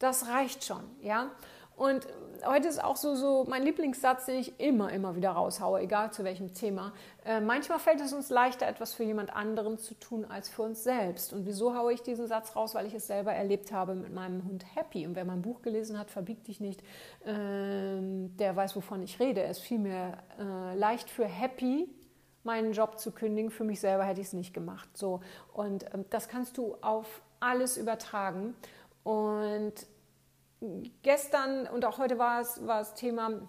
Das 0.00 0.26
reicht 0.26 0.64
schon, 0.64 0.82
ja. 1.00 1.30
Und 1.76 2.06
heute 2.44 2.68
ist 2.68 2.82
auch 2.82 2.96
so, 2.96 3.14
so 3.14 3.44
mein 3.48 3.62
Lieblingssatz, 3.62 4.26
den 4.26 4.38
ich 4.38 4.60
immer, 4.60 4.92
immer 4.92 5.16
wieder 5.16 5.30
raushaue, 5.30 5.80
egal 5.80 6.12
zu 6.12 6.24
welchem 6.24 6.54
Thema. 6.54 6.92
Äh, 7.24 7.40
manchmal 7.40 7.78
fällt 7.78 8.00
es 8.00 8.12
uns 8.12 8.30
leichter, 8.30 8.66
etwas 8.66 8.94
für 8.94 9.04
jemand 9.04 9.34
anderen 9.34 9.78
zu 9.78 9.94
tun 9.94 10.24
als 10.24 10.48
für 10.48 10.62
uns 10.62 10.84
selbst. 10.84 11.32
Und 11.32 11.46
wieso 11.46 11.76
haue 11.76 11.92
ich 11.92 12.02
diesen 12.02 12.26
Satz 12.26 12.54
raus? 12.56 12.74
Weil 12.74 12.86
ich 12.86 12.94
es 12.94 13.06
selber 13.06 13.32
erlebt 13.32 13.72
habe 13.72 13.94
mit 13.94 14.12
meinem 14.12 14.44
Hund 14.44 14.64
Happy. 14.74 15.06
Und 15.06 15.16
wer 15.16 15.24
mein 15.24 15.42
Buch 15.42 15.62
gelesen 15.62 15.98
hat, 15.98 16.10
verbiegt 16.10 16.48
dich 16.48 16.60
nicht, 16.60 16.82
äh, 17.24 18.00
der 18.00 18.54
weiß, 18.54 18.76
wovon 18.76 19.02
ich 19.02 19.18
rede. 19.20 19.42
Es 19.42 19.58
fiel 19.58 19.78
mir 19.78 20.18
äh, 20.38 20.74
leicht 20.76 21.10
für 21.10 21.24
Happy, 21.24 21.88
meinen 22.44 22.72
Job 22.72 22.98
zu 22.98 23.12
kündigen. 23.12 23.50
Für 23.50 23.64
mich 23.64 23.80
selber 23.80 24.04
hätte 24.04 24.20
ich 24.20 24.28
es 24.28 24.32
nicht 24.32 24.52
gemacht. 24.52 24.88
So. 24.96 25.20
Und 25.52 25.84
ähm, 25.94 26.04
das 26.10 26.28
kannst 26.28 26.58
du 26.58 26.76
auf 26.80 27.22
alles 27.40 27.76
übertragen. 27.76 28.54
Und 29.04 29.74
gestern 31.02 31.66
und 31.66 31.84
auch 31.84 31.98
heute 31.98 32.18
war 32.18 32.40
es, 32.40 32.66
war 32.66 32.80
es 32.80 32.94
Thema, 32.94 33.42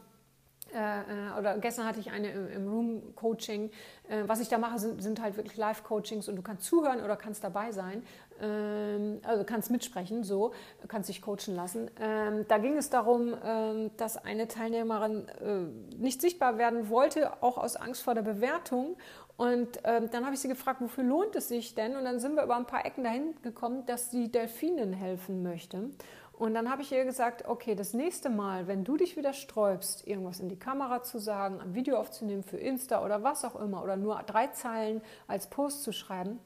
äh, 0.74 1.02
äh, 1.02 1.40
oder 1.40 1.58
gestern 1.60 1.86
hatte 1.86 2.00
ich 2.00 2.12
eine 2.12 2.30
im 2.32 2.68
Room-Coaching. 2.68 3.70
Äh, 4.10 4.24
was 4.26 4.40
ich 4.40 4.50
da 4.50 4.58
mache, 4.58 4.80
sind, 4.80 5.04
sind 5.04 5.22
halt 5.22 5.38
wirklich 5.38 5.58
Live-Coachings 5.58 6.28
und 6.28 6.36
du 6.36 6.42
kannst 6.42 6.66
zuhören 6.66 7.04
oder 7.04 7.16
kannst 7.16 7.44
dabei 7.44 7.72
sein. 7.72 8.04
Ähm, 8.42 9.20
also 9.24 9.44
kannst 9.44 9.70
mitsprechen, 9.70 10.24
so, 10.24 10.54
kannst 10.88 11.10
dich 11.10 11.22
coachen 11.22 11.56
lassen. 11.56 11.92
Ähm, 12.00 12.46
da 12.48 12.58
ging 12.58 12.76
es 12.78 12.90
darum, 12.90 13.36
ähm, 13.44 13.92
dass 13.98 14.18
eine 14.18 14.48
Teilnehmerin 14.48 15.28
äh, 15.28 15.96
nicht 15.98 16.22
sichtbar 16.22 16.58
werden 16.58 16.90
wollte, 16.90 17.44
auch 17.44 17.58
aus 17.58 17.76
Angst 17.76 18.02
vor 18.02 18.16
der 18.16 18.24
Bewertung. 18.24 18.98
Und 19.38 19.80
ähm, 19.84 20.10
dann 20.12 20.26
habe 20.26 20.36
ich 20.36 20.42
sie 20.42 20.48
gefragt, 20.48 20.82
wofür 20.82 21.04
lohnt 21.04 21.36
es 21.36 21.48
sich 21.48 21.76
denn? 21.76 21.96
Und 21.96 22.06
dann 22.06 22.20
sind 22.20 22.36
wir 22.36 22.44
über 22.44 22.56
ein 22.56 22.66
paar 22.66 22.86
Ecken 22.86 23.04
dahin 23.04 23.36
gekommen, 23.42 23.86
dass 23.86 24.10
sie 24.12 24.32
Delfinen 24.32 24.94
helfen 24.94 25.44
möchte. 25.44 25.90
Und 26.34 26.56
dann 26.56 26.70
habe 26.70 26.82
ich 26.82 26.92
ihr 26.92 27.06
gesagt, 27.06 27.48
okay, 27.48 27.76
das 27.76 27.94
nächste 27.94 28.30
Mal, 28.30 28.68
wenn 28.68 28.84
du 28.84 28.98
dich 28.98 29.16
wieder 29.16 29.34
sträubst, 29.34 30.08
irgendwas 30.08 30.40
in 30.40 30.50
die 30.50 30.58
Kamera 30.58 31.04
zu 31.04 31.20
sagen, 31.20 31.62
ein 31.62 31.76
Video 31.76 31.98
aufzunehmen 31.98 32.44
für 32.44 32.58
Insta 32.58 33.06
oder 33.06 33.22
was 33.24 33.46
auch 33.46 33.56
immer, 33.56 33.84
oder 33.84 33.98
nur 33.98 34.22
drei 34.24 34.48
Zeilen 34.48 35.02
als 35.28 35.48
Post 35.48 35.84
zu 35.84 35.94
schreiben, 35.94 36.40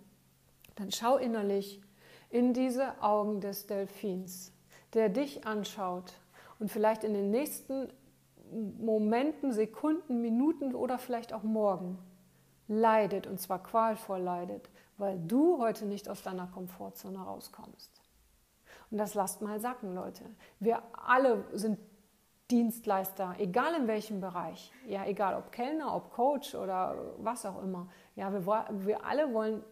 dann 0.75 0.91
schau 0.91 1.17
innerlich 1.17 1.82
in 2.29 2.53
diese 2.53 3.01
Augen 3.01 3.39
des 3.39 3.65
Delfins, 3.67 4.51
der 4.94 5.08
dich 5.08 5.48
anschaut 5.48 6.13
und 6.60 6.70
vielleicht 6.70 7.06
in 7.06 7.13
den 7.13 7.32
nächsten 7.32 7.88
Momenten, 8.51 9.53
Sekunden, 9.53 10.22
Minuten 10.22 10.75
oder 10.75 10.98
vielleicht 10.98 11.32
auch 11.32 11.44
morgen 11.44 11.98
leidet 12.67 13.25
und 13.25 13.39
zwar 13.39 13.63
qualvoll 13.63 14.20
leidet, 14.20 14.70
weil 14.98 15.17
du 15.17 15.60
heute 15.60 15.86
nicht 15.86 16.10
aus 16.10 16.24
deiner 16.24 16.48
Komfortzone 16.48 17.20
rauskommst. 17.20 18.01
Und 18.91 18.98
das 18.98 19.13
lasst 19.13 19.41
mal 19.41 19.60
sacken, 19.60 19.94
Leute. 19.94 20.24
Wir 20.60 20.82
alle 20.94 21.44
sind 21.53 21.77
Dienstleister, 22.50 23.36
egal 23.39 23.74
in 23.75 23.88
welchem 23.88 24.22
Bereich. 24.22 24.72
Ja, 24.88 25.06
egal 25.06 25.36
ob 25.36 25.51
Kellner, 25.51 25.94
ob 25.94 26.12
Coach 26.13 26.56
oder 26.56 26.96
was 27.17 27.46
auch 27.46 27.62
immer. 27.62 27.89
Ja, 28.15 28.32
wir, 28.32 28.46
wir 28.86 29.06
alle 29.06 29.34
wollen 29.34 29.63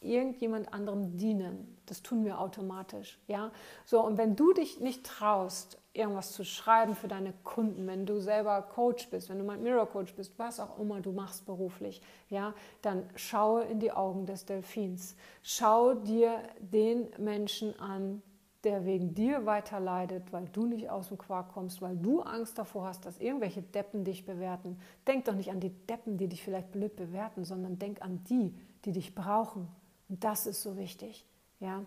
irgendjemand 0.00 0.72
anderem 0.72 1.16
dienen. 1.16 1.76
Das 1.86 2.02
tun 2.02 2.24
wir 2.24 2.40
automatisch. 2.40 3.18
Ja, 3.26 3.50
so 3.84 4.00
und 4.00 4.16
wenn 4.16 4.36
du 4.36 4.52
dich 4.52 4.80
nicht 4.80 5.04
traust, 5.04 5.78
irgendwas 5.92 6.32
zu 6.32 6.44
schreiben 6.44 6.94
für 6.94 7.08
deine 7.08 7.32
Kunden, 7.42 7.86
wenn 7.86 8.06
du 8.06 8.20
selber 8.20 8.62
Coach 8.62 9.10
bist, 9.10 9.28
wenn 9.28 9.38
du 9.38 9.44
mal 9.44 9.58
Mirror 9.58 9.86
Coach 9.86 10.14
bist, 10.14 10.38
was 10.38 10.60
auch 10.60 10.78
immer 10.78 11.00
du 11.00 11.12
machst 11.12 11.46
beruflich, 11.46 12.00
ja, 12.28 12.54
dann 12.80 13.08
schaue 13.16 13.64
in 13.64 13.80
die 13.80 13.90
Augen 13.90 14.24
des 14.24 14.46
Delfins. 14.46 15.16
Schau 15.42 15.94
dir 15.94 16.38
den 16.60 17.08
Menschen 17.18 17.78
an, 17.80 18.22
der 18.64 18.84
wegen 18.84 19.14
dir 19.14 19.46
weiter 19.46 19.80
leidet, 19.80 20.32
weil 20.32 20.46
du 20.52 20.66
nicht 20.66 20.90
aus 20.90 21.08
dem 21.08 21.18
Quark 21.18 21.52
kommst, 21.52 21.80
weil 21.80 21.96
du 21.96 22.20
Angst 22.20 22.58
davor 22.58 22.86
hast, 22.86 23.06
dass 23.06 23.18
irgendwelche 23.18 23.62
Deppen 23.62 24.04
dich 24.04 24.26
bewerten. 24.26 24.78
Denk 25.06 25.24
doch 25.24 25.34
nicht 25.34 25.50
an 25.50 25.60
die 25.60 25.70
Deppen, 25.70 26.18
die 26.18 26.28
dich 26.28 26.42
vielleicht 26.42 26.70
blöd 26.72 26.94
bewerten, 26.96 27.44
sondern 27.44 27.78
denk 27.78 28.02
an 28.02 28.22
die, 28.24 28.54
die 28.84 28.92
dich 28.92 29.14
brauchen. 29.14 29.68
Und 30.08 30.24
das 30.24 30.46
ist 30.46 30.62
so 30.62 30.76
wichtig. 30.76 31.24
Ja? 31.58 31.84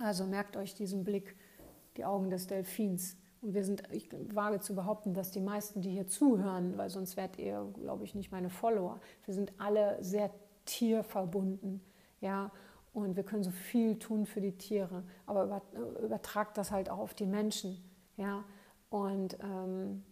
Also 0.00 0.24
merkt 0.24 0.56
euch 0.56 0.74
diesen 0.74 1.02
Blick, 1.02 1.34
die 1.96 2.04
Augen 2.04 2.30
des 2.30 2.46
Delfins. 2.46 3.16
Und 3.40 3.54
wir 3.54 3.64
sind, 3.64 3.82
ich 3.90 4.08
wage 4.34 4.60
zu 4.60 4.74
behaupten, 4.74 5.14
dass 5.14 5.30
die 5.30 5.40
meisten, 5.40 5.80
die 5.80 5.90
hier 5.90 6.06
zuhören, 6.06 6.76
weil 6.76 6.90
sonst 6.90 7.16
wärt 7.16 7.38
ihr, 7.38 7.66
glaube 7.74 8.04
ich, 8.04 8.14
nicht 8.14 8.30
meine 8.30 8.50
Follower, 8.50 9.00
wir 9.24 9.34
sind 9.34 9.52
alle 9.58 10.02
sehr 10.02 10.30
tierverbunden. 10.64 11.80
Ja, 12.20 12.50
und 13.04 13.16
wir 13.16 13.22
können 13.22 13.42
so 13.42 13.50
viel 13.50 13.98
tun 13.98 14.26
für 14.26 14.40
die 14.40 14.52
Tiere, 14.52 15.04
aber 15.26 15.62
übertragt 16.02 16.56
das 16.56 16.70
halt 16.70 16.90
auch 16.90 16.98
auf 16.98 17.14
die 17.14 17.26
Menschen. 17.26 17.82
Ja? 18.16 18.44
Und 18.90 19.38
ähm, 19.42 20.02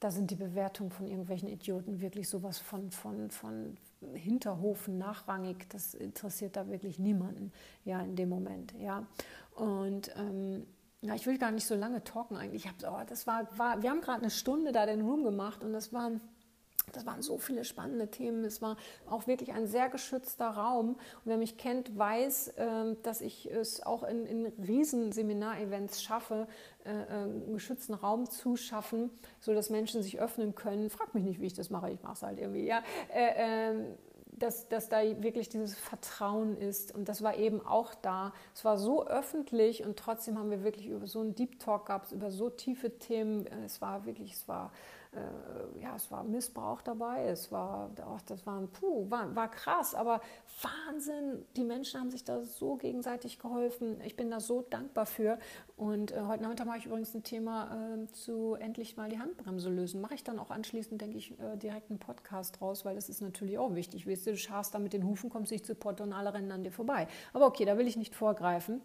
da 0.00 0.10
sind 0.10 0.30
die 0.30 0.36
Bewertungen 0.36 0.90
von 0.90 1.06
irgendwelchen 1.06 1.48
Idioten 1.48 2.00
wirklich 2.00 2.28
sowas 2.28 2.58
von, 2.58 2.90
von, 2.90 3.30
von 3.30 3.76
Hinterhofen 4.14 4.98
nachrangig. 4.98 5.68
Das 5.70 5.94
interessiert 5.94 6.56
da 6.56 6.68
wirklich 6.68 6.98
niemanden 6.98 7.52
ja, 7.84 8.00
in 8.00 8.14
dem 8.14 8.28
Moment. 8.28 8.74
Ja? 8.78 9.06
Und 9.54 10.14
ähm, 10.16 10.66
ja, 11.00 11.14
ich 11.14 11.26
will 11.26 11.38
gar 11.38 11.50
nicht 11.50 11.66
so 11.66 11.74
lange 11.74 12.04
talken 12.04 12.36
eigentlich. 12.36 12.66
Ich 12.66 12.70
hab, 12.70 12.92
oh, 12.92 13.04
das 13.06 13.26
war, 13.26 13.46
war, 13.58 13.82
wir 13.82 13.90
haben 13.90 14.00
gerade 14.00 14.20
eine 14.20 14.30
Stunde 14.30 14.72
da 14.72 14.86
den 14.86 15.02
Room 15.02 15.24
gemacht 15.24 15.62
und 15.64 15.72
das 15.72 15.92
waren 15.92 16.20
das 16.92 17.04
waren 17.04 17.22
so 17.22 17.38
viele 17.38 17.64
spannende 17.64 18.08
Themen. 18.08 18.44
Es 18.44 18.62
war 18.62 18.76
auch 19.08 19.26
wirklich 19.26 19.52
ein 19.52 19.66
sehr 19.66 19.88
geschützter 19.88 20.48
Raum. 20.48 20.90
Und 20.90 20.98
wer 21.24 21.36
mich 21.36 21.56
kennt, 21.56 21.96
weiß, 21.96 22.54
ähm, 22.56 22.96
dass 23.02 23.20
ich 23.20 23.50
es 23.50 23.84
auch 23.84 24.02
in, 24.02 24.26
in 24.26 24.46
Riesenseminarevents 24.46 26.02
schaffe, 26.02 26.46
äh, 26.84 26.90
äh, 26.90 27.06
einen 27.08 27.54
geschützten 27.54 27.94
Raum 27.94 28.30
zu 28.30 28.56
schaffen, 28.56 29.10
sodass 29.40 29.70
Menschen 29.70 30.02
sich 30.02 30.20
öffnen 30.20 30.54
können. 30.54 30.88
Frag 30.90 31.14
mich 31.14 31.24
nicht, 31.24 31.40
wie 31.40 31.46
ich 31.46 31.54
das 31.54 31.70
mache. 31.70 31.90
Ich 31.90 32.02
mache 32.02 32.14
es 32.14 32.22
halt 32.22 32.38
irgendwie. 32.38 32.64
Ja. 32.64 32.82
Äh, 33.12 33.32
ähm, 33.36 33.84
dass, 34.36 34.68
dass 34.68 34.88
da 34.90 35.00
wirklich 35.22 35.48
dieses 35.48 35.76
Vertrauen 35.78 36.56
ist. 36.58 36.94
Und 36.94 37.08
das 37.08 37.22
war 37.22 37.36
eben 37.36 37.64
auch 37.66 37.94
da. 37.94 38.34
Es 38.54 38.64
war 38.64 38.76
so 38.76 39.06
öffentlich 39.06 39.82
und 39.82 39.98
trotzdem 39.98 40.38
haben 40.38 40.50
wir 40.50 40.62
wirklich 40.62 40.88
über 40.88 41.06
so 41.06 41.20
einen 41.20 41.34
Deep 41.34 41.58
Talk 41.58 41.86
gehabt, 41.86 42.12
über 42.12 42.30
so 42.30 42.50
tiefe 42.50 42.98
Themen. 42.98 43.46
Es 43.64 43.80
war 43.80 44.04
wirklich, 44.04 44.34
es 44.34 44.46
war 44.46 44.72
äh, 45.16 45.82
ja, 45.82 45.96
es 45.96 46.10
war 46.10 46.24
Missbrauch 46.24 46.82
dabei, 46.82 47.26
es 47.26 47.50
war, 47.50 47.90
auch, 48.04 48.20
das 48.22 48.46
war, 48.46 48.60
puh, 48.66 49.10
war, 49.10 49.34
war 49.34 49.50
krass, 49.50 49.94
aber 49.94 50.20
Wahnsinn, 50.62 51.44
die 51.56 51.64
Menschen 51.64 52.00
haben 52.00 52.10
sich 52.10 52.24
da 52.24 52.42
so 52.42 52.76
gegenseitig 52.76 53.38
geholfen. 53.38 54.00
Ich 54.04 54.16
bin 54.16 54.30
da 54.30 54.40
so 54.40 54.62
dankbar 54.62 55.06
für. 55.06 55.38
Und 55.76 56.12
äh, 56.12 56.22
heute 56.22 56.42
Nachmittag 56.42 56.66
mache 56.66 56.78
ich 56.78 56.86
übrigens 56.86 57.14
ein 57.14 57.22
Thema 57.22 57.94
äh, 57.94 58.06
zu 58.12 58.54
endlich 58.54 58.96
mal 58.96 59.08
die 59.08 59.18
Handbremse 59.18 59.70
lösen. 59.70 60.00
Mache 60.00 60.14
ich 60.14 60.24
dann 60.24 60.38
auch 60.38 60.50
anschließend, 60.50 61.00
denke 61.00 61.18
ich, 61.18 61.38
äh, 61.38 61.56
direkt 61.56 61.90
einen 61.90 61.98
Podcast 61.98 62.60
raus, 62.62 62.84
weil 62.84 62.94
das 62.94 63.08
ist 63.08 63.20
natürlich 63.20 63.58
auch 63.58 63.74
wichtig. 63.74 64.06
Weißt 64.06 64.26
du, 64.26 64.30
du 64.30 64.36
scharst 64.36 64.74
da 64.74 64.78
mit 64.78 64.92
den 64.92 65.04
Hufen, 65.04 65.30
kommst 65.30 65.52
nicht 65.52 65.66
zu 65.66 65.74
Pott 65.74 66.00
und 66.00 66.12
alle 66.12 66.32
rennen 66.32 66.50
an 66.52 66.62
dir 66.62 66.72
vorbei. 66.72 67.08
Aber 67.32 67.46
okay, 67.46 67.64
da 67.64 67.76
will 67.76 67.86
ich 67.86 67.96
nicht 67.96 68.14
vorgreifen. 68.14 68.80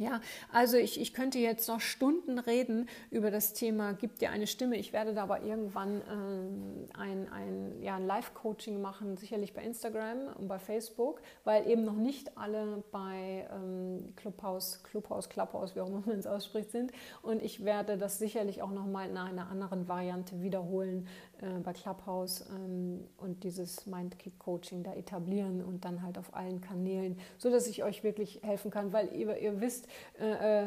Ja, 0.00 0.22
also 0.50 0.78
ich, 0.78 0.98
ich 0.98 1.12
könnte 1.12 1.38
jetzt 1.38 1.68
noch 1.68 1.82
Stunden 1.82 2.38
reden 2.38 2.88
über 3.10 3.30
das 3.30 3.52
Thema 3.52 3.92
Gib 3.92 4.18
dir 4.18 4.30
eine 4.30 4.46
Stimme. 4.46 4.78
Ich 4.78 4.94
werde 4.94 5.12
da 5.12 5.24
aber 5.24 5.42
irgendwann 5.42 6.00
ähm, 6.10 6.86
ein, 6.94 7.30
ein, 7.30 7.82
ja, 7.82 7.96
ein 7.96 8.06
Live-Coaching 8.06 8.80
machen, 8.80 9.18
sicherlich 9.18 9.52
bei 9.52 9.62
Instagram 9.62 10.34
und 10.38 10.48
bei 10.48 10.58
Facebook, 10.58 11.20
weil 11.44 11.68
eben 11.68 11.84
noch 11.84 11.96
nicht 11.96 12.38
alle 12.38 12.82
bei 12.90 13.46
ähm, 13.52 14.14
Clubhouse, 14.16 14.82
Clubhouse, 14.84 15.28
Clubhouse, 15.28 15.76
wie 15.76 15.82
auch 15.82 15.88
immer 15.88 16.02
man 16.06 16.18
es 16.18 16.26
ausspricht, 16.26 16.70
sind. 16.70 16.92
Und 17.20 17.42
ich 17.42 17.66
werde 17.66 17.98
das 17.98 18.18
sicherlich 18.18 18.62
auch 18.62 18.70
nochmal 18.70 19.10
in 19.10 19.18
einer 19.18 19.50
anderen 19.50 19.86
Variante 19.86 20.40
wiederholen 20.40 21.08
äh, 21.42 21.60
bei 21.60 21.72
Clubhouse 21.72 22.44
ähm, 22.50 23.04
und 23.16 23.44
dieses 23.44 23.86
Mindkick-Coaching 23.86 24.82
da 24.82 24.94
etablieren 24.94 25.62
und 25.64 25.84
dann 25.84 26.02
halt 26.02 26.18
auf 26.18 26.34
allen 26.34 26.60
Kanälen, 26.60 27.18
sodass 27.38 27.66
ich 27.66 27.82
euch 27.82 28.04
wirklich 28.04 28.40
helfen 28.42 28.70
kann, 28.70 28.92
weil 28.92 29.12
ihr, 29.14 29.36
ihr 29.38 29.60
wisst, 29.60 29.86
äh, 30.18 30.64
äh, 30.64 30.66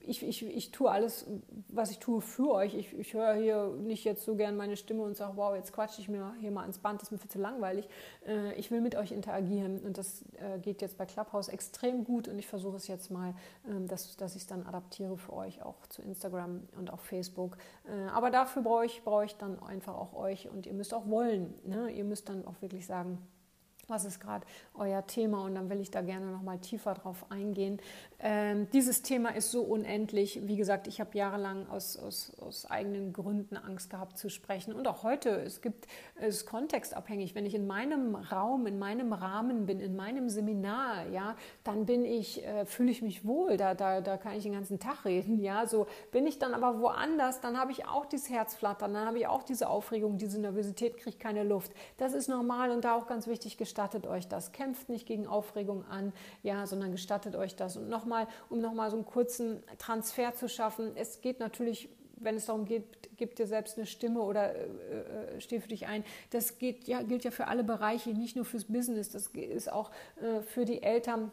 ich, 0.00 0.22
ich, 0.22 0.44
ich 0.44 0.70
tue 0.70 0.90
alles, 0.90 1.26
was 1.68 1.90
ich 1.90 1.98
tue, 1.98 2.20
für 2.20 2.50
euch. 2.50 2.74
Ich, 2.74 2.92
ich 2.98 3.14
höre 3.14 3.34
hier 3.34 3.74
nicht 3.80 4.04
jetzt 4.04 4.24
so 4.24 4.36
gern 4.36 4.56
meine 4.56 4.76
Stimme 4.76 5.02
und 5.02 5.16
sage, 5.16 5.36
wow, 5.36 5.54
jetzt 5.54 5.72
quatsche 5.72 6.00
ich 6.00 6.08
mir 6.08 6.34
hier 6.40 6.50
mal 6.50 6.62
ans 6.62 6.78
Band, 6.78 7.00
das 7.00 7.08
ist 7.08 7.12
mir 7.12 7.18
viel 7.18 7.30
zu 7.30 7.38
langweilig. 7.38 7.88
Äh, 8.26 8.54
ich 8.54 8.70
will 8.70 8.80
mit 8.80 8.94
euch 8.94 9.12
interagieren 9.12 9.80
und 9.80 9.98
das 9.98 10.24
äh, 10.38 10.58
geht 10.58 10.82
jetzt 10.82 10.98
bei 10.98 11.06
Clubhouse 11.06 11.48
extrem 11.48 12.04
gut 12.04 12.28
und 12.28 12.38
ich 12.38 12.46
versuche 12.46 12.76
es 12.76 12.86
jetzt 12.86 13.10
mal, 13.10 13.34
ähm, 13.68 13.88
dass, 13.88 14.16
dass 14.16 14.36
ich 14.36 14.42
es 14.42 14.46
dann 14.46 14.66
adaptiere 14.66 15.16
für 15.16 15.32
euch 15.32 15.62
auch 15.62 15.86
zu 15.88 16.02
Instagram 16.02 16.62
und 16.78 16.92
auch 16.92 17.00
Facebook. 17.00 17.56
Äh, 17.86 18.08
aber 18.10 18.30
dafür 18.30 18.62
brauche 18.62 18.86
ich, 18.86 19.02
brauche 19.02 19.24
ich 19.24 19.36
dann 19.36 19.62
einfach 19.62 19.94
auch 19.94 20.14
euch 20.14 20.48
und 20.48 20.66
ihr 20.66 20.74
müsst 20.74 20.94
auch 20.94 21.08
wollen. 21.08 21.54
Ne? 21.64 21.90
Ihr 21.90 22.04
müsst 22.04 22.28
dann 22.28 22.46
auch 22.46 22.60
wirklich 22.60 22.86
sagen, 22.86 23.18
was 23.88 24.04
ist 24.04 24.20
gerade 24.20 24.46
euer 24.74 25.06
Thema 25.06 25.44
und 25.44 25.54
dann 25.54 25.70
will 25.70 25.80
ich 25.80 25.90
da 25.90 26.02
gerne 26.02 26.26
noch 26.26 26.42
mal 26.42 26.58
tiefer 26.58 26.94
drauf 26.94 27.26
eingehen. 27.30 27.80
Ähm, 28.20 28.68
dieses 28.72 29.02
Thema 29.02 29.34
ist 29.34 29.50
so 29.50 29.62
unendlich. 29.62 30.46
Wie 30.46 30.56
gesagt, 30.56 30.86
ich 30.86 31.00
habe 31.00 31.16
jahrelang 31.16 31.68
aus, 31.68 31.96
aus, 31.96 32.32
aus 32.40 32.66
eigenen 32.66 33.12
Gründen 33.12 33.56
Angst 33.56 33.90
gehabt 33.90 34.18
zu 34.18 34.28
sprechen 34.28 34.72
und 34.72 34.88
auch 34.88 35.02
heute. 35.02 35.30
Es 35.30 35.60
gibt 35.60 35.86
es 36.16 36.46
kontextabhängig. 36.46 37.34
Wenn 37.34 37.46
ich 37.46 37.54
in 37.54 37.66
meinem 37.66 38.14
Raum, 38.14 38.66
in 38.66 38.78
meinem 38.78 39.12
Rahmen 39.12 39.66
bin, 39.66 39.80
in 39.80 39.96
meinem 39.96 40.28
Seminar, 40.28 41.06
ja, 41.08 41.36
dann 41.64 41.86
bin 41.86 42.04
ich 42.04 42.44
äh, 42.44 42.64
fühle 42.66 42.90
ich 42.90 43.02
mich 43.02 43.24
wohl. 43.24 43.56
Da, 43.56 43.74
da, 43.74 44.00
da 44.00 44.16
kann 44.16 44.34
ich 44.34 44.42
den 44.42 44.52
ganzen 44.52 44.78
Tag 44.78 45.04
reden. 45.04 45.38
Ja, 45.40 45.66
so 45.66 45.86
bin 46.10 46.26
ich 46.26 46.38
dann 46.38 46.54
aber 46.54 46.80
woanders, 46.80 47.40
dann 47.40 47.58
habe 47.58 47.72
ich 47.72 47.86
auch 47.86 48.06
dieses 48.06 48.30
Herzflattern, 48.30 48.94
dann 48.94 49.06
habe 49.06 49.18
ich 49.18 49.26
auch 49.26 49.42
diese 49.42 49.68
Aufregung, 49.68 50.18
diese 50.18 50.40
Nervosität, 50.40 50.96
kriege 50.96 51.16
keine 51.16 51.44
Luft. 51.44 51.72
Das 51.96 52.14
ist 52.14 52.28
normal 52.28 52.70
und 52.70 52.84
da 52.84 52.94
auch 52.94 53.06
ganz 53.06 53.26
wichtig 53.26 53.56
gestattet 53.74 54.06
euch 54.06 54.28
das. 54.28 54.52
Kämpft 54.52 54.88
nicht 54.88 55.04
gegen 55.04 55.26
Aufregung 55.26 55.84
an, 55.86 56.12
ja, 56.44 56.64
sondern 56.64 56.92
gestattet 56.92 57.34
euch 57.34 57.56
das. 57.56 57.76
Und 57.76 57.88
nochmal, 57.88 58.28
um 58.48 58.60
nochmal 58.60 58.88
so 58.90 58.96
einen 58.96 59.04
kurzen 59.04 59.64
Transfer 59.78 60.32
zu 60.34 60.48
schaffen, 60.48 60.92
es 60.94 61.20
geht 61.20 61.40
natürlich 61.40 61.88
wenn 62.16 62.36
es 62.36 62.46
darum 62.46 62.64
geht, 62.64 62.84
gib 63.18 63.34
dir 63.34 63.46
selbst 63.46 63.76
eine 63.76 63.86
Stimme 63.86 64.22
oder 64.22 64.54
äh, 64.54 64.60
äh, 65.34 65.40
steh 65.40 65.60
für 65.60 65.68
dich 65.68 65.88
ein. 65.88 66.04
Das 66.30 66.58
geht, 66.58 66.84
ja, 66.84 67.02
gilt 67.02 67.24
ja 67.24 67.32
für 67.32 67.48
alle 67.48 67.64
Bereiche, 67.64 68.10
nicht 68.10 68.36
nur 68.36 68.46
fürs 68.46 68.64
Business, 68.64 69.10
das 69.10 69.26
ist 69.26 69.70
auch 69.70 69.90
äh, 70.22 70.40
für 70.40 70.64
die 70.64 70.82
Eltern 70.82 71.32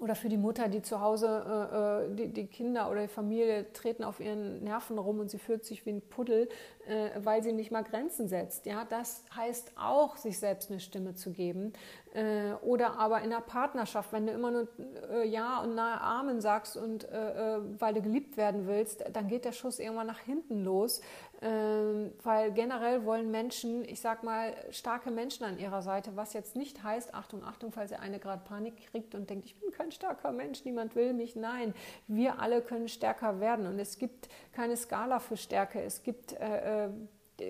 oder 0.00 0.14
für 0.14 0.28
die 0.28 0.36
Mutter, 0.36 0.68
die 0.68 0.82
zu 0.82 1.00
Hause, 1.00 1.26
äh, 1.46 2.12
äh, 2.12 2.14
die, 2.14 2.28
die, 2.28 2.46
Kinder 2.46 2.90
oder 2.90 3.02
die 3.02 3.08
Familie 3.08 3.72
treten 3.72 4.04
auf 4.04 4.20
ihren 4.20 4.64
Nerven 4.64 4.98
rum 4.98 5.20
und 5.20 5.30
sie 5.30 5.38
fühlt 5.38 5.64
sich 5.64 5.86
wie 5.86 5.90
ein 5.90 6.02
Puddel, 6.02 6.48
äh, 6.88 7.10
weil 7.22 7.42
sie 7.42 7.52
nicht 7.52 7.70
mal 7.70 7.84
Grenzen 7.84 8.28
setzt. 8.28 8.66
Ja, 8.66 8.84
das 8.84 9.24
heißt 9.36 9.72
auch, 9.76 10.16
sich 10.16 10.38
selbst 10.38 10.70
eine 10.70 10.80
Stimme 10.80 11.14
zu 11.14 11.32
geben. 11.32 11.72
Äh, 12.14 12.54
oder 12.62 12.98
aber 12.98 13.20
in 13.22 13.30
der 13.30 13.40
Partnerschaft, 13.40 14.12
wenn 14.12 14.26
du 14.26 14.32
immer 14.32 14.50
nur 14.50 14.68
äh, 15.10 15.28
Ja 15.28 15.60
und 15.60 15.74
nahe 15.74 16.00
Amen 16.00 16.40
sagst 16.40 16.76
und 16.76 17.04
äh, 17.04 17.58
weil 17.78 17.94
du 17.94 18.00
geliebt 18.00 18.36
werden 18.36 18.66
willst, 18.66 19.04
dann 19.12 19.28
geht 19.28 19.44
der 19.44 19.52
Schuss 19.52 19.78
irgendwann 19.78 20.06
nach 20.06 20.20
hinten 20.20 20.64
los. 20.64 21.02
Ähm, 21.40 22.12
weil 22.24 22.50
generell 22.50 23.04
wollen 23.04 23.30
Menschen, 23.30 23.84
ich 23.84 24.00
sag 24.00 24.24
mal, 24.24 24.54
starke 24.70 25.12
Menschen 25.12 25.44
an 25.44 25.58
ihrer 25.58 25.82
Seite, 25.82 26.16
was 26.16 26.32
jetzt 26.32 26.56
nicht 26.56 26.82
heißt, 26.82 27.14
Achtung, 27.14 27.44
Achtung, 27.44 27.70
falls 27.70 27.92
ihr 27.92 28.00
eine 28.00 28.18
gerade 28.18 28.42
Panik 28.44 28.90
kriegt 28.90 29.14
und 29.14 29.30
denkt, 29.30 29.46
ich 29.46 29.60
bin 29.60 29.70
kein 29.70 29.92
starker 29.92 30.32
Mensch, 30.32 30.64
niemand 30.64 30.96
will 30.96 31.12
mich. 31.12 31.36
Nein, 31.36 31.74
wir 32.08 32.40
alle 32.40 32.60
können 32.60 32.88
stärker 32.88 33.38
werden 33.38 33.66
und 33.66 33.78
es 33.78 33.98
gibt 33.98 34.28
keine 34.52 34.76
Skala 34.76 35.20
für 35.20 35.36
Stärke. 35.36 35.80
Es 35.80 36.02
gibt 36.02 36.32
äh, 36.32 36.77
äh 36.77 36.77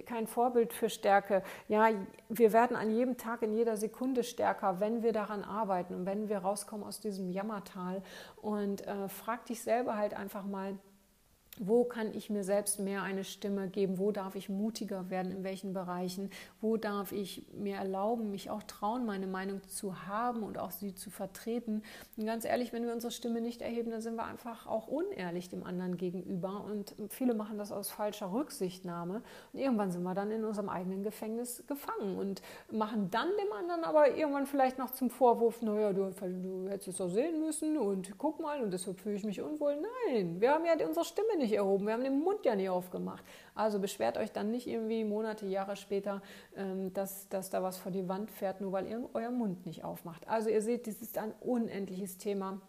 kein 0.07 0.27
Vorbild 0.27 0.73
für 0.73 0.91
Stärke. 0.91 1.43
Ja, 1.67 1.89
wir 2.29 2.53
werden 2.53 2.77
an 2.77 2.91
jedem 2.91 3.17
Tag, 3.17 3.43
in 3.43 3.55
jeder 3.55 3.77
Sekunde 3.77 4.23
stärker, 4.23 4.81
wenn 4.81 5.03
wir 5.03 5.13
daran 5.13 5.45
arbeiten 5.45 5.95
und 5.95 6.07
wenn 6.07 6.29
wir 6.29 6.39
rauskommen 6.39 6.87
aus 6.87 7.01
diesem 7.01 7.31
Jammertal. 7.31 8.03
Und 8.37 8.87
äh, 8.87 9.09
frag 9.09 9.47
dich 9.47 9.63
selber 9.63 9.97
halt 9.97 10.15
einfach 10.15 10.45
mal, 10.45 10.79
wo 11.61 11.85
kann 11.85 12.15
ich 12.15 12.31
mir 12.31 12.45
selbst 12.45 12.79
mehr 12.79 13.03
eine 13.03 13.25
Stimme 13.25 13.69
geben? 13.69 13.99
Wo 13.99 14.13
darf 14.13 14.35
ich 14.35 14.49
mutiger 14.49 15.11
werden? 15.11 15.33
In 15.33 15.45
welchen 15.45 15.73
Bereichen? 15.73 16.31
Wo 16.61 16.77
darf 16.77 17.13
ich 17.13 17.45
mir 17.53 17.77
erlauben, 17.77 18.31
mich 18.31 18.51
auch 18.51 18.63
trauen, 18.63 19.05
meine 19.07 19.27
Meinung 19.27 19.61
zu 19.69 20.07
haben 20.07 20.43
und 20.43 20.59
auch 20.59 20.71
sie 20.71 20.95
zu 20.95 21.11
vertreten? 21.11 21.83
Und 22.17 22.27
ganz 22.27 22.45
ehrlich, 22.45 22.73
wenn 22.73 22.85
wir 22.85 22.93
unsere 22.93 23.11
Stimme 23.11 23.41
nicht 23.41 23.63
erheben, 23.63 23.91
dann 23.91 24.01
sind 24.01 24.17
wir 24.17 24.25
einfach 24.25 24.67
auch 24.67 24.87
unehrlich 24.89 25.49
dem 25.49 25.65
anderen 25.65 25.97
gegenüber. 25.97 26.65
Und 26.65 26.95
viele 27.09 27.35
machen 27.35 27.59
das 27.59 27.73
aus 27.73 27.91
falscher 27.91 28.33
Rücksichtnahme. 28.33 29.23
Und 29.53 29.59
irgendwann 29.59 29.91
sind 29.91 30.03
wir 30.03 30.15
dann 30.15 30.31
in 30.31 30.45
unserem 30.45 30.69
eigenen 30.69 31.03
Gefängnis 31.03 31.65
gefangen 31.67 32.19
und 32.19 32.43
machen 32.71 33.11
dann 33.11 33.29
dem 33.41 33.53
anderen 33.53 33.85
aber 33.85 34.17
irgendwann 34.17 34.47
vielleicht 34.47 34.79
noch 34.79 34.91
zum 34.91 35.11
Vorwurf, 35.11 35.63
naja, 35.63 35.93
du, 35.93 36.11
du 36.11 36.69
hättest 36.69 36.89
es 36.89 36.97
doch 36.99 37.09
sehen 37.09 37.41
müssen 37.41 37.77
und 37.79 38.19
guck 38.19 38.41
mal 38.41 38.63
und 38.63 38.73
deshalb 38.73 39.01
fühle 39.01 39.17
ich 39.17 39.25
mich 39.25 39.41
unwohl. 39.41 39.77
Nein, 40.07 40.41
wir 40.41 40.53
haben 40.53 40.65
ja 40.65 40.75
unsere 40.87 41.05
Stimme 41.05 41.37
nicht 41.39 41.48
nicht 41.49 41.57
erhoben, 41.57 41.87
wir 41.87 41.95
haben 41.95 42.05
den 42.05 42.21
Mund 42.21 42.45
ja 42.45 42.55
nicht 42.55 42.69
aufgemacht. 42.69 43.25
Also 43.55 43.79
beschwert 43.79 44.19
euch 44.19 44.33
dann 44.33 44.51
nicht 44.51 44.67
irgendwie 44.67 45.05
Monate, 45.05 45.47
Jahre 45.47 45.77
später, 45.77 46.23
ähm, 46.57 46.93
dass, 46.93 47.29
dass 47.29 47.51
da 47.51 47.63
was 47.63 47.79
vor 47.79 47.91
die 47.91 48.09
Wand 48.09 48.31
fährt, 48.31 48.61
nur 48.61 48.73
weil 48.73 48.87
ihr 48.87 49.09
euer 49.15 49.31
Mund 49.31 49.65
nicht 49.67 49.85
aufmacht. 49.85 50.29
Also 50.29 50.51
ihr 50.51 50.61
seht, 50.61 50.87
das 50.87 50.97
ist 50.97 51.17
ein 51.17 51.33
unendliches 51.41 52.19
Thema. 52.19 52.61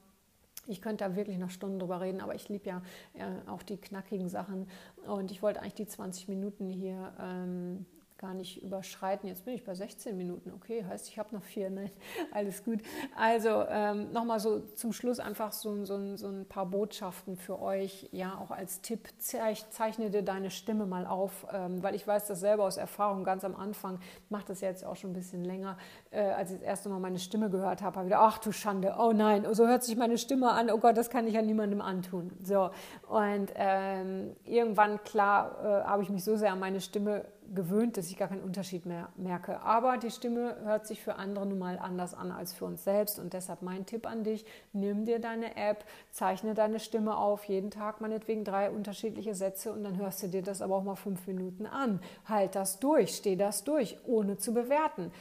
Ich 0.68 0.82
könnte 0.82 1.04
da 1.04 1.16
wirklich 1.16 1.38
noch 1.38 1.50
Stunden 1.50 1.80
drüber 1.80 2.00
reden, 2.00 2.22
aber 2.22 2.36
ich 2.36 2.48
liebe 2.48 2.70
ja 2.70 2.82
äh, 3.16 3.50
auch 3.50 3.64
die 3.64 3.78
knackigen 3.78 4.30
Sachen. 4.30 4.70
Und 5.08 5.32
ich 5.32 5.42
wollte 5.42 5.62
eigentlich 5.62 5.74
die 5.74 5.88
20 5.88 6.28
Minuten 6.30 6.70
hier 6.70 7.14
ähm, 7.20 7.86
gar 8.20 8.34
nicht 8.34 8.62
überschreiten. 8.62 9.28
Jetzt 9.30 9.46
bin 9.46 9.56
ich 9.56 9.64
bei 9.64 9.74
16 9.74 10.16
Minuten. 10.16 10.52
Okay, 10.54 10.84
heißt, 10.84 11.08
ich 11.08 11.18
habe 11.18 11.34
noch 11.34 11.44
vier. 11.44 11.70
Nein, 11.70 11.90
alles 12.32 12.64
gut. 12.64 12.82
Also 13.16 13.64
ähm, 13.70 14.12
nochmal 14.12 14.40
so 14.40 14.60
zum 14.76 14.92
Schluss 14.92 15.20
einfach 15.20 15.54
so, 15.54 15.86
so, 15.86 16.16
so, 16.18 16.28
ein 16.28 16.46
paar 16.46 16.66
Botschaften 16.66 17.38
für 17.38 17.62
euch. 17.62 18.10
Ja, 18.12 18.38
auch 18.38 18.52
als 18.52 18.82
Tipp, 18.82 19.08
zeichne 19.18 20.10
dir 20.10 20.22
deine 20.22 20.52
Stimme 20.52 20.86
mal 20.86 21.08
auf, 21.08 21.48
ähm, 21.52 21.82
weil 21.82 21.96
ich 21.96 22.06
weiß 22.06 22.28
das 22.28 22.42
selber 22.42 22.66
aus 22.66 22.78
Erfahrung 22.78 23.24
ganz 23.24 23.44
am 23.46 23.56
Anfang. 23.56 24.00
Mache 24.30 24.46
das 24.48 24.62
jetzt 24.62 24.86
auch 24.86 24.98
schon 24.98 25.12
ein 25.12 25.14
bisschen 25.14 25.46
länger. 25.46 25.78
Äh, 26.12 26.22
als 26.22 26.52
ich 26.52 26.58
das 26.58 26.66
erste 26.66 26.90
Mal 26.90 27.00
meine 27.00 27.20
Stimme 27.20 27.50
gehört 27.50 27.82
habe, 27.82 27.96
habe 27.96 28.08
ich 28.08 28.12
gedacht, 28.12 28.34
ach 28.34 28.38
du 28.40 28.52
Schande, 28.52 28.96
oh 29.00 29.14
nein, 29.14 29.48
so 29.54 29.66
hört 29.66 29.84
sich 29.84 29.96
meine 29.96 30.18
Stimme 30.18 30.52
an. 30.52 30.70
Oh 30.70 30.78
Gott, 30.78 30.98
das 30.98 31.10
kann 31.10 31.26
ich 31.26 31.36
ja 31.36 31.42
niemandem 31.42 31.80
antun. 31.80 32.32
So, 32.44 32.70
und 33.08 33.54
ähm, 33.56 34.36
irgendwann, 34.44 35.02
klar, 35.04 35.56
äh, 35.64 35.84
habe 35.86 36.04
ich 36.04 36.10
mich 36.10 36.24
so 36.26 36.36
sehr 36.36 36.52
an 36.52 36.60
meine 36.60 36.82
Stimme 36.82 37.24
gewöhnt, 37.54 37.98
dass 37.98 38.10
ich 38.10 38.18
gar 38.18 38.28
keinen 38.28 38.44
Unterschied 38.44 38.86
mehr 38.86 39.10
merke. 39.18 39.62
Aber 39.62 39.98
die 39.98 40.12
Stimme 40.12 40.58
hört 40.64 40.88
sich 40.88 41.02
für 41.02 41.16
andere 41.16 41.46
nun 41.46 41.60
mal 41.60 41.80
anders 41.80 42.14
an 42.14 42.32
als 42.32 42.54
für 42.54 42.66
uns 42.66 42.84
selbst. 42.84 43.20
Und 43.20 43.34
deshalb 43.34 43.62
mein 43.62 43.86
Tipp 43.86 44.06
an 44.06 44.24
dich, 44.24 44.46
nimm 44.74 45.06
dir 45.06 45.20
deine 45.20 45.56
App, 45.56 45.86
zeichne 46.12 46.54
deine 46.54 46.80
Stimme 46.80 47.18
auf, 47.18 47.44
jeden 47.46 47.72
Tag 47.72 48.02
meinetwegen 48.02 48.44
drei 48.44 48.70
unterschiedliche 48.70 49.36
Sätze 49.36 49.72
und 49.72 49.84
dann 49.84 49.98
hörst 49.98 50.24
du 50.24 50.28
dir 50.28 50.42
das 50.42 50.62
aber 50.62 50.76
auch 50.76 50.84
mal 50.84 50.96
fünf 50.96 51.28
Minuten 51.28 51.66
an. 51.66 52.00
Halt 52.26 52.56
das 52.56 52.80
durch, 52.80 53.16
steh 53.16 53.36
das 53.36 53.64
durch, 53.64 53.98
ohne 54.06 54.38
zu 54.38 54.54
bewerten 54.54 55.12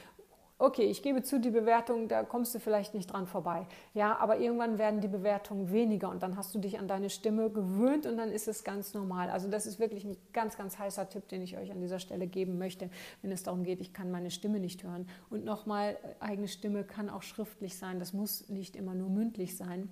okay, 0.58 0.84
ich 0.84 1.02
gebe 1.02 1.22
zu, 1.22 1.38
die 1.38 1.50
Bewertung, 1.50 2.08
da 2.08 2.24
kommst 2.24 2.54
du 2.54 2.58
vielleicht 2.58 2.92
nicht 2.92 3.12
dran 3.12 3.26
vorbei. 3.26 3.66
Ja, 3.94 4.16
aber 4.18 4.38
irgendwann 4.38 4.78
werden 4.78 5.00
die 5.00 5.08
Bewertungen 5.08 5.70
weniger 5.70 6.10
und 6.10 6.22
dann 6.22 6.36
hast 6.36 6.54
du 6.54 6.58
dich 6.58 6.78
an 6.78 6.88
deine 6.88 7.10
Stimme 7.10 7.50
gewöhnt 7.50 8.06
und 8.06 8.16
dann 8.16 8.30
ist 8.30 8.48
es 8.48 8.64
ganz 8.64 8.92
normal. 8.92 9.30
Also 9.30 9.48
das 9.48 9.66
ist 9.66 9.78
wirklich 9.78 10.04
ein 10.04 10.16
ganz, 10.32 10.56
ganz 10.56 10.78
heißer 10.78 11.08
Tipp, 11.08 11.28
den 11.28 11.42
ich 11.42 11.56
euch 11.56 11.70
an 11.70 11.80
dieser 11.80 12.00
Stelle 12.00 12.26
geben 12.26 12.58
möchte, 12.58 12.90
wenn 13.22 13.30
es 13.30 13.44
darum 13.44 13.62
geht, 13.62 13.80
ich 13.80 13.92
kann 13.92 14.10
meine 14.10 14.30
Stimme 14.30 14.58
nicht 14.58 14.82
hören. 14.82 15.08
Und 15.30 15.44
nochmal, 15.44 15.96
eigene 16.18 16.48
Stimme 16.48 16.82
kann 16.82 17.08
auch 17.08 17.22
schriftlich 17.22 17.78
sein, 17.78 18.00
das 18.00 18.12
muss 18.12 18.48
nicht 18.48 18.74
immer 18.74 18.94
nur 18.94 19.10
mündlich 19.10 19.56
sein. 19.56 19.88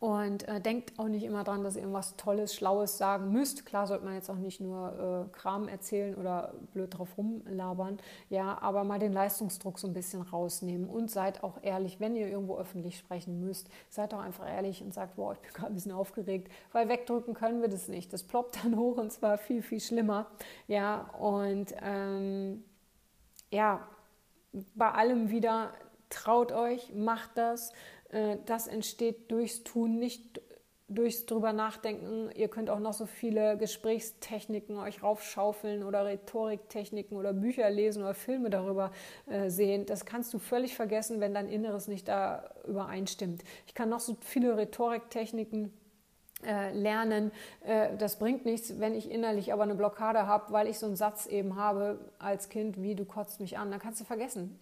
Und 0.00 0.48
äh, 0.48 0.60
denkt 0.60 0.98
auch 0.98 1.08
nicht 1.08 1.22
immer 1.22 1.44
dran, 1.44 1.62
dass 1.62 1.76
ihr 1.76 1.82
irgendwas 1.82 2.16
Tolles, 2.16 2.54
Schlaues 2.54 2.98
sagen 2.98 3.30
müsst. 3.30 3.64
Klar 3.66 3.86
sollte 3.86 4.04
man 4.04 4.14
jetzt 4.14 4.30
auch 4.30 4.36
nicht 4.36 4.60
nur 4.60 5.28
äh, 5.32 5.36
Kram 5.36 5.68
erzählen 5.68 6.14
oder 6.16 6.54
blöd 6.72 6.98
drauf 6.98 7.16
rumlabern, 7.16 7.98
ja, 8.28 8.58
aber 8.60 8.84
mal 8.84 8.98
den 8.98 9.12
Leistungsdruck 9.12 9.78
so 9.78 9.86
ein 9.86 9.92
bisschen 9.92 10.22
rausnehmen 10.22 10.88
und 10.88 11.10
seid 11.10 11.44
auch 11.44 11.58
ehrlich, 11.62 12.00
wenn 12.00 12.16
ihr 12.16 12.28
irgendwo 12.28 12.56
öffentlich 12.56 12.98
sprechen 12.98 13.40
müsst, 13.40 13.68
seid 13.88 14.12
doch 14.12 14.20
einfach 14.20 14.48
ehrlich 14.48 14.82
und 14.82 14.92
sagt, 14.92 15.16
boah, 15.16 15.34
ich 15.34 15.38
bin 15.38 15.52
gerade 15.52 15.72
ein 15.72 15.74
bisschen 15.74 15.92
aufgeregt, 15.92 16.50
weil 16.72 16.88
wegdrücken 16.88 17.34
können 17.34 17.62
wir 17.62 17.68
das 17.68 17.88
nicht. 17.88 18.12
Das 18.12 18.22
ploppt 18.24 18.64
dann 18.64 18.76
hoch 18.76 18.96
und 18.96 19.12
zwar 19.12 19.38
viel, 19.38 19.62
viel 19.62 19.80
schlimmer, 19.80 20.26
ja, 20.66 21.10
und 21.18 21.74
ähm, 21.80 22.64
ja, 23.50 23.86
bei 24.74 24.90
allem 24.90 25.30
wieder 25.30 25.72
traut 26.10 26.52
euch, 26.52 26.92
macht 26.94 27.30
das, 27.36 27.72
das 28.46 28.66
entsteht 28.66 29.30
durchs 29.30 29.64
Tun, 29.64 29.98
nicht 29.98 30.40
durchs 30.94 31.26
drüber 31.26 31.52
nachdenken. 31.52 32.30
Ihr 32.34 32.48
könnt 32.48 32.70
auch 32.70 32.78
noch 32.78 32.92
so 32.92 33.06
viele 33.06 33.56
Gesprächstechniken 33.56 34.76
euch 34.76 35.02
raufschaufeln 35.02 35.82
oder 35.82 36.04
Rhetoriktechniken 36.04 37.16
oder 37.16 37.32
Bücher 37.32 37.68
lesen 37.70 38.02
oder 38.02 38.14
Filme 38.14 38.50
darüber 38.50 38.92
äh, 39.26 39.48
sehen. 39.48 39.86
Das 39.86 40.04
kannst 40.04 40.32
du 40.34 40.38
völlig 40.38 40.74
vergessen, 40.74 41.20
wenn 41.20 41.34
dein 41.34 41.48
Inneres 41.48 41.88
nicht 41.88 42.08
da 42.08 42.50
übereinstimmt. 42.66 43.42
Ich 43.66 43.74
kann 43.74 43.88
noch 43.88 44.00
so 44.00 44.16
viele 44.20 44.56
Rhetoriktechniken 44.56 45.66
äh, 45.66 45.70
lernen. 46.72 47.30
Äh, 47.64 47.96
das 47.96 48.18
bringt 48.18 48.44
nichts, 48.44 48.78
wenn 48.80 48.94
ich 48.94 49.10
innerlich 49.10 49.52
aber 49.52 49.62
eine 49.62 49.74
Blockade 49.74 50.26
habe, 50.26 50.52
weil 50.52 50.66
ich 50.66 50.78
so 50.78 50.86
einen 50.86 50.96
Satz 50.96 51.26
eben 51.26 51.56
habe 51.56 51.98
als 52.18 52.48
Kind, 52.48 52.82
wie 52.82 52.94
du 52.94 53.04
kotzt 53.04 53.40
mich 53.40 53.58
an, 53.58 53.70
dann 53.70 53.80
kannst 53.80 54.00
du 54.00 54.04
vergessen. 54.04 54.58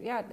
Ja, 0.00 0.24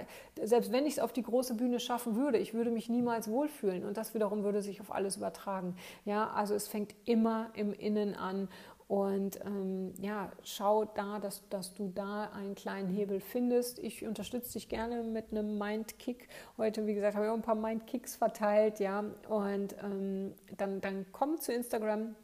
selbst 0.42 0.72
wenn 0.72 0.86
ich 0.86 0.94
es 0.94 0.98
auf 0.98 1.12
die 1.12 1.22
große 1.22 1.54
Bühne 1.54 1.80
schaffen 1.80 2.16
würde, 2.16 2.38
ich 2.38 2.54
würde 2.54 2.70
mich 2.70 2.88
niemals 2.88 3.28
wohlfühlen 3.28 3.84
und 3.84 3.96
das 3.96 4.14
wiederum 4.14 4.42
würde 4.44 4.62
sich 4.62 4.80
auf 4.80 4.92
alles 4.94 5.16
übertragen. 5.16 5.76
Ja, 6.04 6.30
also 6.30 6.54
es 6.54 6.68
fängt 6.68 6.94
immer 7.04 7.50
im 7.54 7.72
Innen 7.72 8.14
an 8.14 8.48
und 8.88 9.38
ähm, 9.44 9.92
ja, 10.00 10.32
schau 10.42 10.86
da, 10.86 11.18
dass, 11.18 11.46
dass 11.50 11.74
du 11.74 11.92
da 11.94 12.30
einen 12.30 12.54
kleinen 12.54 12.88
Hebel 12.88 13.20
findest. 13.20 13.78
Ich 13.78 14.06
unterstütze 14.06 14.54
dich 14.54 14.70
gerne 14.70 15.02
mit 15.02 15.30
einem 15.30 15.58
Mindkick. 15.58 16.28
Heute, 16.56 16.86
wie 16.86 16.94
gesagt, 16.94 17.14
habe 17.14 17.26
ich 17.26 17.30
auch 17.30 17.36
ein 17.36 17.42
paar 17.42 17.54
Mindkicks 17.54 18.16
verteilt, 18.16 18.80
ja. 18.80 19.04
Und 19.28 19.76
ähm, 19.84 20.32
dann, 20.56 20.80
dann 20.80 21.04
komm 21.12 21.38
zu 21.38 21.52
Instagram, 21.52 22.16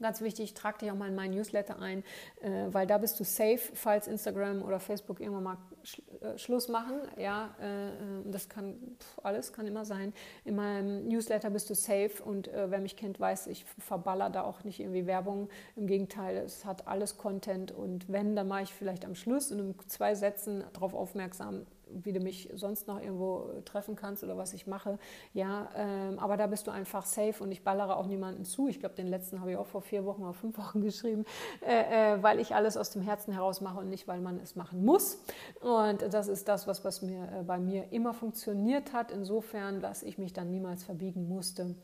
Ganz 0.00 0.20
wichtig, 0.20 0.54
trag 0.54 0.80
dich 0.80 0.90
auch 0.90 0.96
mal 0.96 1.08
in 1.08 1.14
meinen 1.14 1.34
Newsletter 1.34 1.78
ein, 1.78 2.02
äh, 2.40 2.66
weil 2.72 2.88
da 2.88 2.98
bist 2.98 3.20
du 3.20 3.24
safe, 3.24 3.60
falls 3.74 4.08
Instagram 4.08 4.62
oder 4.62 4.80
Facebook 4.80 5.20
irgendwann 5.20 5.44
mal 5.44 5.58
sch 5.84 6.02
äh, 6.20 6.38
Schluss 6.38 6.68
machen. 6.68 7.00
Ja, 7.16 7.54
äh, 7.60 7.88
äh 7.88 7.92
das 8.26 8.48
kann 8.48 8.96
pff, 8.98 9.20
alles, 9.22 9.52
kann 9.52 9.66
immer 9.66 9.84
sein. 9.84 10.12
In 10.44 10.56
meinem 10.56 11.08
Newsletter 11.08 11.50
bist 11.50 11.70
du 11.70 11.74
safe 11.74 12.22
und 12.24 12.48
äh, 12.48 12.70
wer 12.70 12.80
mich 12.80 12.96
kennt, 12.96 13.20
weiß, 13.20 13.46
ich 13.48 13.64
verballer 13.78 14.30
da 14.30 14.42
auch 14.42 14.64
nicht 14.64 14.80
irgendwie 14.80 15.06
Werbung. 15.06 15.48
Im 15.76 15.86
Gegenteil, 15.86 16.36
es 16.38 16.64
hat 16.64 16.86
alles 16.86 17.18
Content 17.18 17.72
und 17.72 18.10
wenn, 18.10 18.36
dann 18.36 18.48
mache 18.48 18.62
ich 18.62 18.74
vielleicht 18.74 19.04
am 19.04 19.14
Schluss 19.14 19.50
in 19.50 19.74
zwei 19.86 20.14
Sätzen 20.14 20.64
darauf 20.72 20.94
aufmerksam, 20.94 21.66
wie 21.94 22.12
du 22.12 22.20
mich 22.20 22.48
sonst 22.54 22.86
noch 22.86 23.00
irgendwo 23.00 23.50
treffen 23.64 23.96
kannst 23.96 24.24
oder 24.24 24.36
was 24.36 24.52
ich 24.52 24.66
mache. 24.66 24.98
Ja, 25.34 25.68
ähm, 25.76 26.18
aber 26.18 26.36
da 26.36 26.46
bist 26.46 26.66
du 26.66 26.70
einfach 26.70 27.04
safe 27.04 27.42
und 27.42 27.52
ich 27.52 27.64
ballere 27.64 27.96
auch 27.96 28.06
niemanden 28.06 28.44
zu. 28.44 28.68
Ich 28.68 28.80
glaube, 28.80 28.94
den 28.94 29.06
letzten 29.06 29.40
habe 29.40 29.52
ich 29.52 29.56
auch 29.56 29.66
vor 29.66 29.82
vier 29.82 30.04
Wochen 30.04 30.22
oder 30.22 30.34
fünf 30.34 30.58
Wochen 30.62 30.80
geschrieben, 30.80 31.24
äh, 31.66 32.14
äh, 32.14 32.22
weil 32.22 32.40
ich 32.40 32.54
alles 32.54 32.76
aus 32.76 32.90
dem 32.90 33.02
Herzen 33.02 33.32
heraus 33.32 33.60
mache 33.60 33.78
und 33.78 33.88
nicht, 33.88 34.08
weil 34.08 34.20
man 34.20 34.38
es 34.40 34.56
machen 34.56 34.84
muss. 34.84 35.22
Und 35.60 36.02
das 36.12 36.28
ist 36.28 36.48
das, 36.48 36.66
was, 36.66 36.84
was 36.84 37.02
mir 37.02 37.28
äh, 37.40 37.42
bei 37.42 37.58
mir 37.58 37.92
immer 37.92 38.14
funktioniert 38.14 38.92
hat, 38.92 39.10
insofern, 39.10 39.80
dass 39.80 40.02
ich 40.02 40.18
mich 40.18 40.32
dann 40.32 40.50
niemals 40.50 40.84
verbiegen 40.84 41.28
musste. 41.28 41.74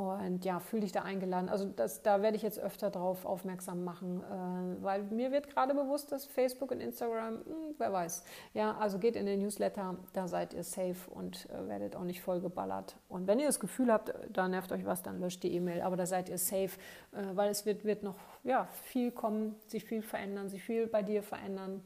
Und 0.00 0.44
ja, 0.44 0.60
fühle 0.60 0.82
dich 0.82 0.92
da 0.92 1.02
eingeladen. 1.02 1.48
Also 1.48 1.64
das, 1.64 2.02
da 2.02 2.22
werde 2.22 2.36
ich 2.36 2.42
jetzt 2.42 2.58
öfter 2.58 2.90
drauf 2.90 3.24
aufmerksam 3.24 3.84
machen, 3.84 4.22
äh, 4.22 4.82
weil 4.82 5.02
mir 5.04 5.32
wird 5.32 5.48
gerade 5.48 5.74
bewusst, 5.74 6.12
dass 6.12 6.26
Facebook 6.26 6.70
und 6.70 6.80
Instagram, 6.80 7.34
mh, 7.34 7.40
hm, 7.44 7.74
wer 7.78 7.92
weiß. 7.92 8.24
Ja, 8.54 8.76
also 8.78 8.98
geht 8.98 9.16
in 9.16 9.26
den 9.26 9.40
Newsletter, 9.40 9.96
da 10.12 10.28
seid 10.28 10.54
ihr 10.54 10.64
safe 10.64 11.10
und 11.10 11.48
äh, 11.50 11.68
werdet 11.68 11.96
auch 11.96 12.04
nicht 12.04 12.20
voll 12.22 12.40
geballert. 12.40 12.96
Und 13.08 13.26
wenn 13.26 13.38
ihr 13.38 13.46
das 13.46 13.60
Gefühl 13.60 13.92
habt, 13.92 14.12
da 14.32 14.48
nervt 14.48 14.72
euch 14.72 14.84
was, 14.86 15.02
dann 15.02 15.20
löscht 15.20 15.42
die 15.42 15.54
E-Mail. 15.54 15.82
Aber 15.82 15.96
da 15.96 16.06
seid 16.06 16.28
ihr 16.28 16.38
safe, 16.38 16.78
äh, 17.12 17.24
weil 17.34 17.50
es 17.50 17.66
wird, 17.66 17.84
wird 17.84 18.02
noch 18.02 18.16
ja, 18.44 18.66
viel 18.82 19.10
kommen, 19.10 19.56
sich 19.66 19.84
viel 19.84 20.02
verändern, 20.02 20.48
sich 20.48 20.62
viel 20.62 20.86
bei 20.86 21.02
dir 21.02 21.22
verändern. 21.22 21.82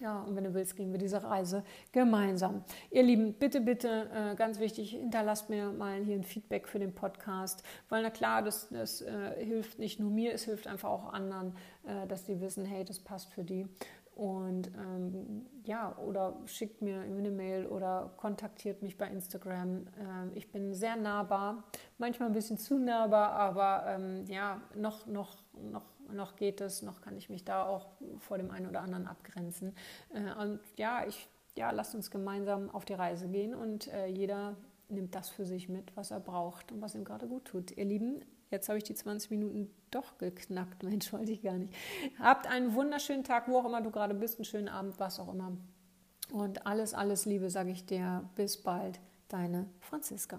Ja, 0.00 0.22
und 0.22 0.34
wenn 0.34 0.44
du 0.44 0.54
willst, 0.54 0.74
gehen 0.74 0.90
wir 0.90 0.98
diese 0.98 1.22
Reise 1.22 1.64
gemeinsam. 1.92 2.64
Ihr 2.90 3.02
Lieben, 3.02 3.34
bitte, 3.34 3.60
bitte, 3.60 4.08
äh, 4.12 4.34
ganz 4.34 4.58
wichtig, 4.58 4.92
hinterlasst 4.92 5.50
mir 5.50 5.70
mal 5.70 6.02
hier 6.02 6.16
ein 6.16 6.24
Feedback 6.24 6.66
für 6.66 6.78
den 6.78 6.94
Podcast, 6.94 7.62
weil 7.88 8.02
na 8.02 8.10
klar, 8.10 8.42
das, 8.42 8.68
das 8.70 9.02
äh, 9.02 9.44
hilft 9.44 9.78
nicht 9.78 10.00
nur 10.00 10.10
mir, 10.10 10.32
es 10.32 10.44
hilft 10.44 10.66
einfach 10.66 10.88
auch 10.88 11.12
anderen, 11.12 11.54
äh, 11.84 12.06
dass 12.06 12.24
die 12.24 12.40
wissen, 12.40 12.64
hey, 12.64 12.84
das 12.84 13.00
passt 13.00 13.32
für 13.32 13.44
die. 13.44 13.68
Und 14.14 14.68
ähm, 14.76 15.46
ja, 15.64 15.96
oder 15.98 16.36
schickt 16.44 16.82
mir 16.82 17.00
eine 17.00 17.30
Mail 17.30 17.66
oder 17.66 18.12
kontaktiert 18.18 18.82
mich 18.82 18.98
bei 18.98 19.08
Instagram. 19.08 19.86
Ähm, 19.98 20.32
ich 20.34 20.50
bin 20.52 20.74
sehr 20.74 20.96
nahbar, 20.96 21.64
manchmal 21.96 22.28
ein 22.28 22.34
bisschen 22.34 22.58
zu 22.58 22.78
nahbar, 22.78 23.32
aber 23.32 23.84
ähm, 23.86 24.24
ja, 24.26 24.60
noch, 24.74 25.06
noch, 25.06 25.36
noch 25.70 25.84
noch 26.12 26.36
geht 26.36 26.60
es, 26.60 26.82
noch 26.82 27.00
kann 27.00 27.16
ich 27.16 27.30
mich 27.30 27.44
da 27.44 27.64
auch 27.66 27.88
vor 28.18 28.38
dem 28.38 28.50
einen 28.50 28.66
oder 28.66 28.80
anderen 28.80 29.06
abgrenzen. 29.06 29.74
Äh, 30.14 30.32
und 30.42 30.60
ja, 30.76 31.06
ich, 31.06 31.28
ja, 31.56 31.70
lasst 31.70 31.94
uns 31.94 32.10
gemeinsam 32.10 32.70
auf 32.70 32.84
die 32.84 32.94
Reise 32.94 33.28
gehen 33.28 33.54
und 33.54 33.88
äh, 33.88 34.06
jeder 34.06 34.56
nimmt 34.88 35.14
das 35.14 35.28
für 35.30 35.44
sich 35.44 35.68
mit, 35.68 35.96
was 35.96 36.10
er 36.10 36.20
braucht 36.20 36.70
und 36.72 36.80
was 36.80 36.94
ihm 36.94 37.04
gerade 37.04 37.26
gut 37.26 37.46
tut. 37.46 37.76
Ihr 37.76 37.84
Lieben, 37.84 38.24
jetzt 38.50 38.68
habe 38.68 38.78
ich 38.78 38.84
die 38.84 38.94
20 38.94 39.30
Minuten 39.30 39.70
doch 39.90 40.18
geknackt. 40.18 40.82
Mensch, 40.82 41.12
wollte 41.12 41.32
ich 41.32 41.42
gar 41.42 41.54
nicht. 41.54 41.74
Habt 42.18 42.46
einen 42.46 42.74
wunderschönen 42.74 43.24
Tag, 43.24 43.48
wo 43.48 43.58
auch 43.58 43.64
immer 43.64 43.80
du 43.80 43.90
gerade 43.90 44.14
bist, 44.14 44.38
einen 44.38 44.44
schönen 44.44 44.68
Abend, 44.68 44.98
was 45.00 45.18
auch 45.18 45.32
immer. 45.32 45.56
Und 46.30 46.66
alles, 46.66 46.94
alles 46.94 47.26
Liebe, 47.26 47.50
sage 47.50 47.70
ich 47.70 47.84
dir. 47.84 48.28
Bis 48.36 48.62
bald, 48.62 49.00
deine 49.28 49.68
Franziska. 49.80 50.38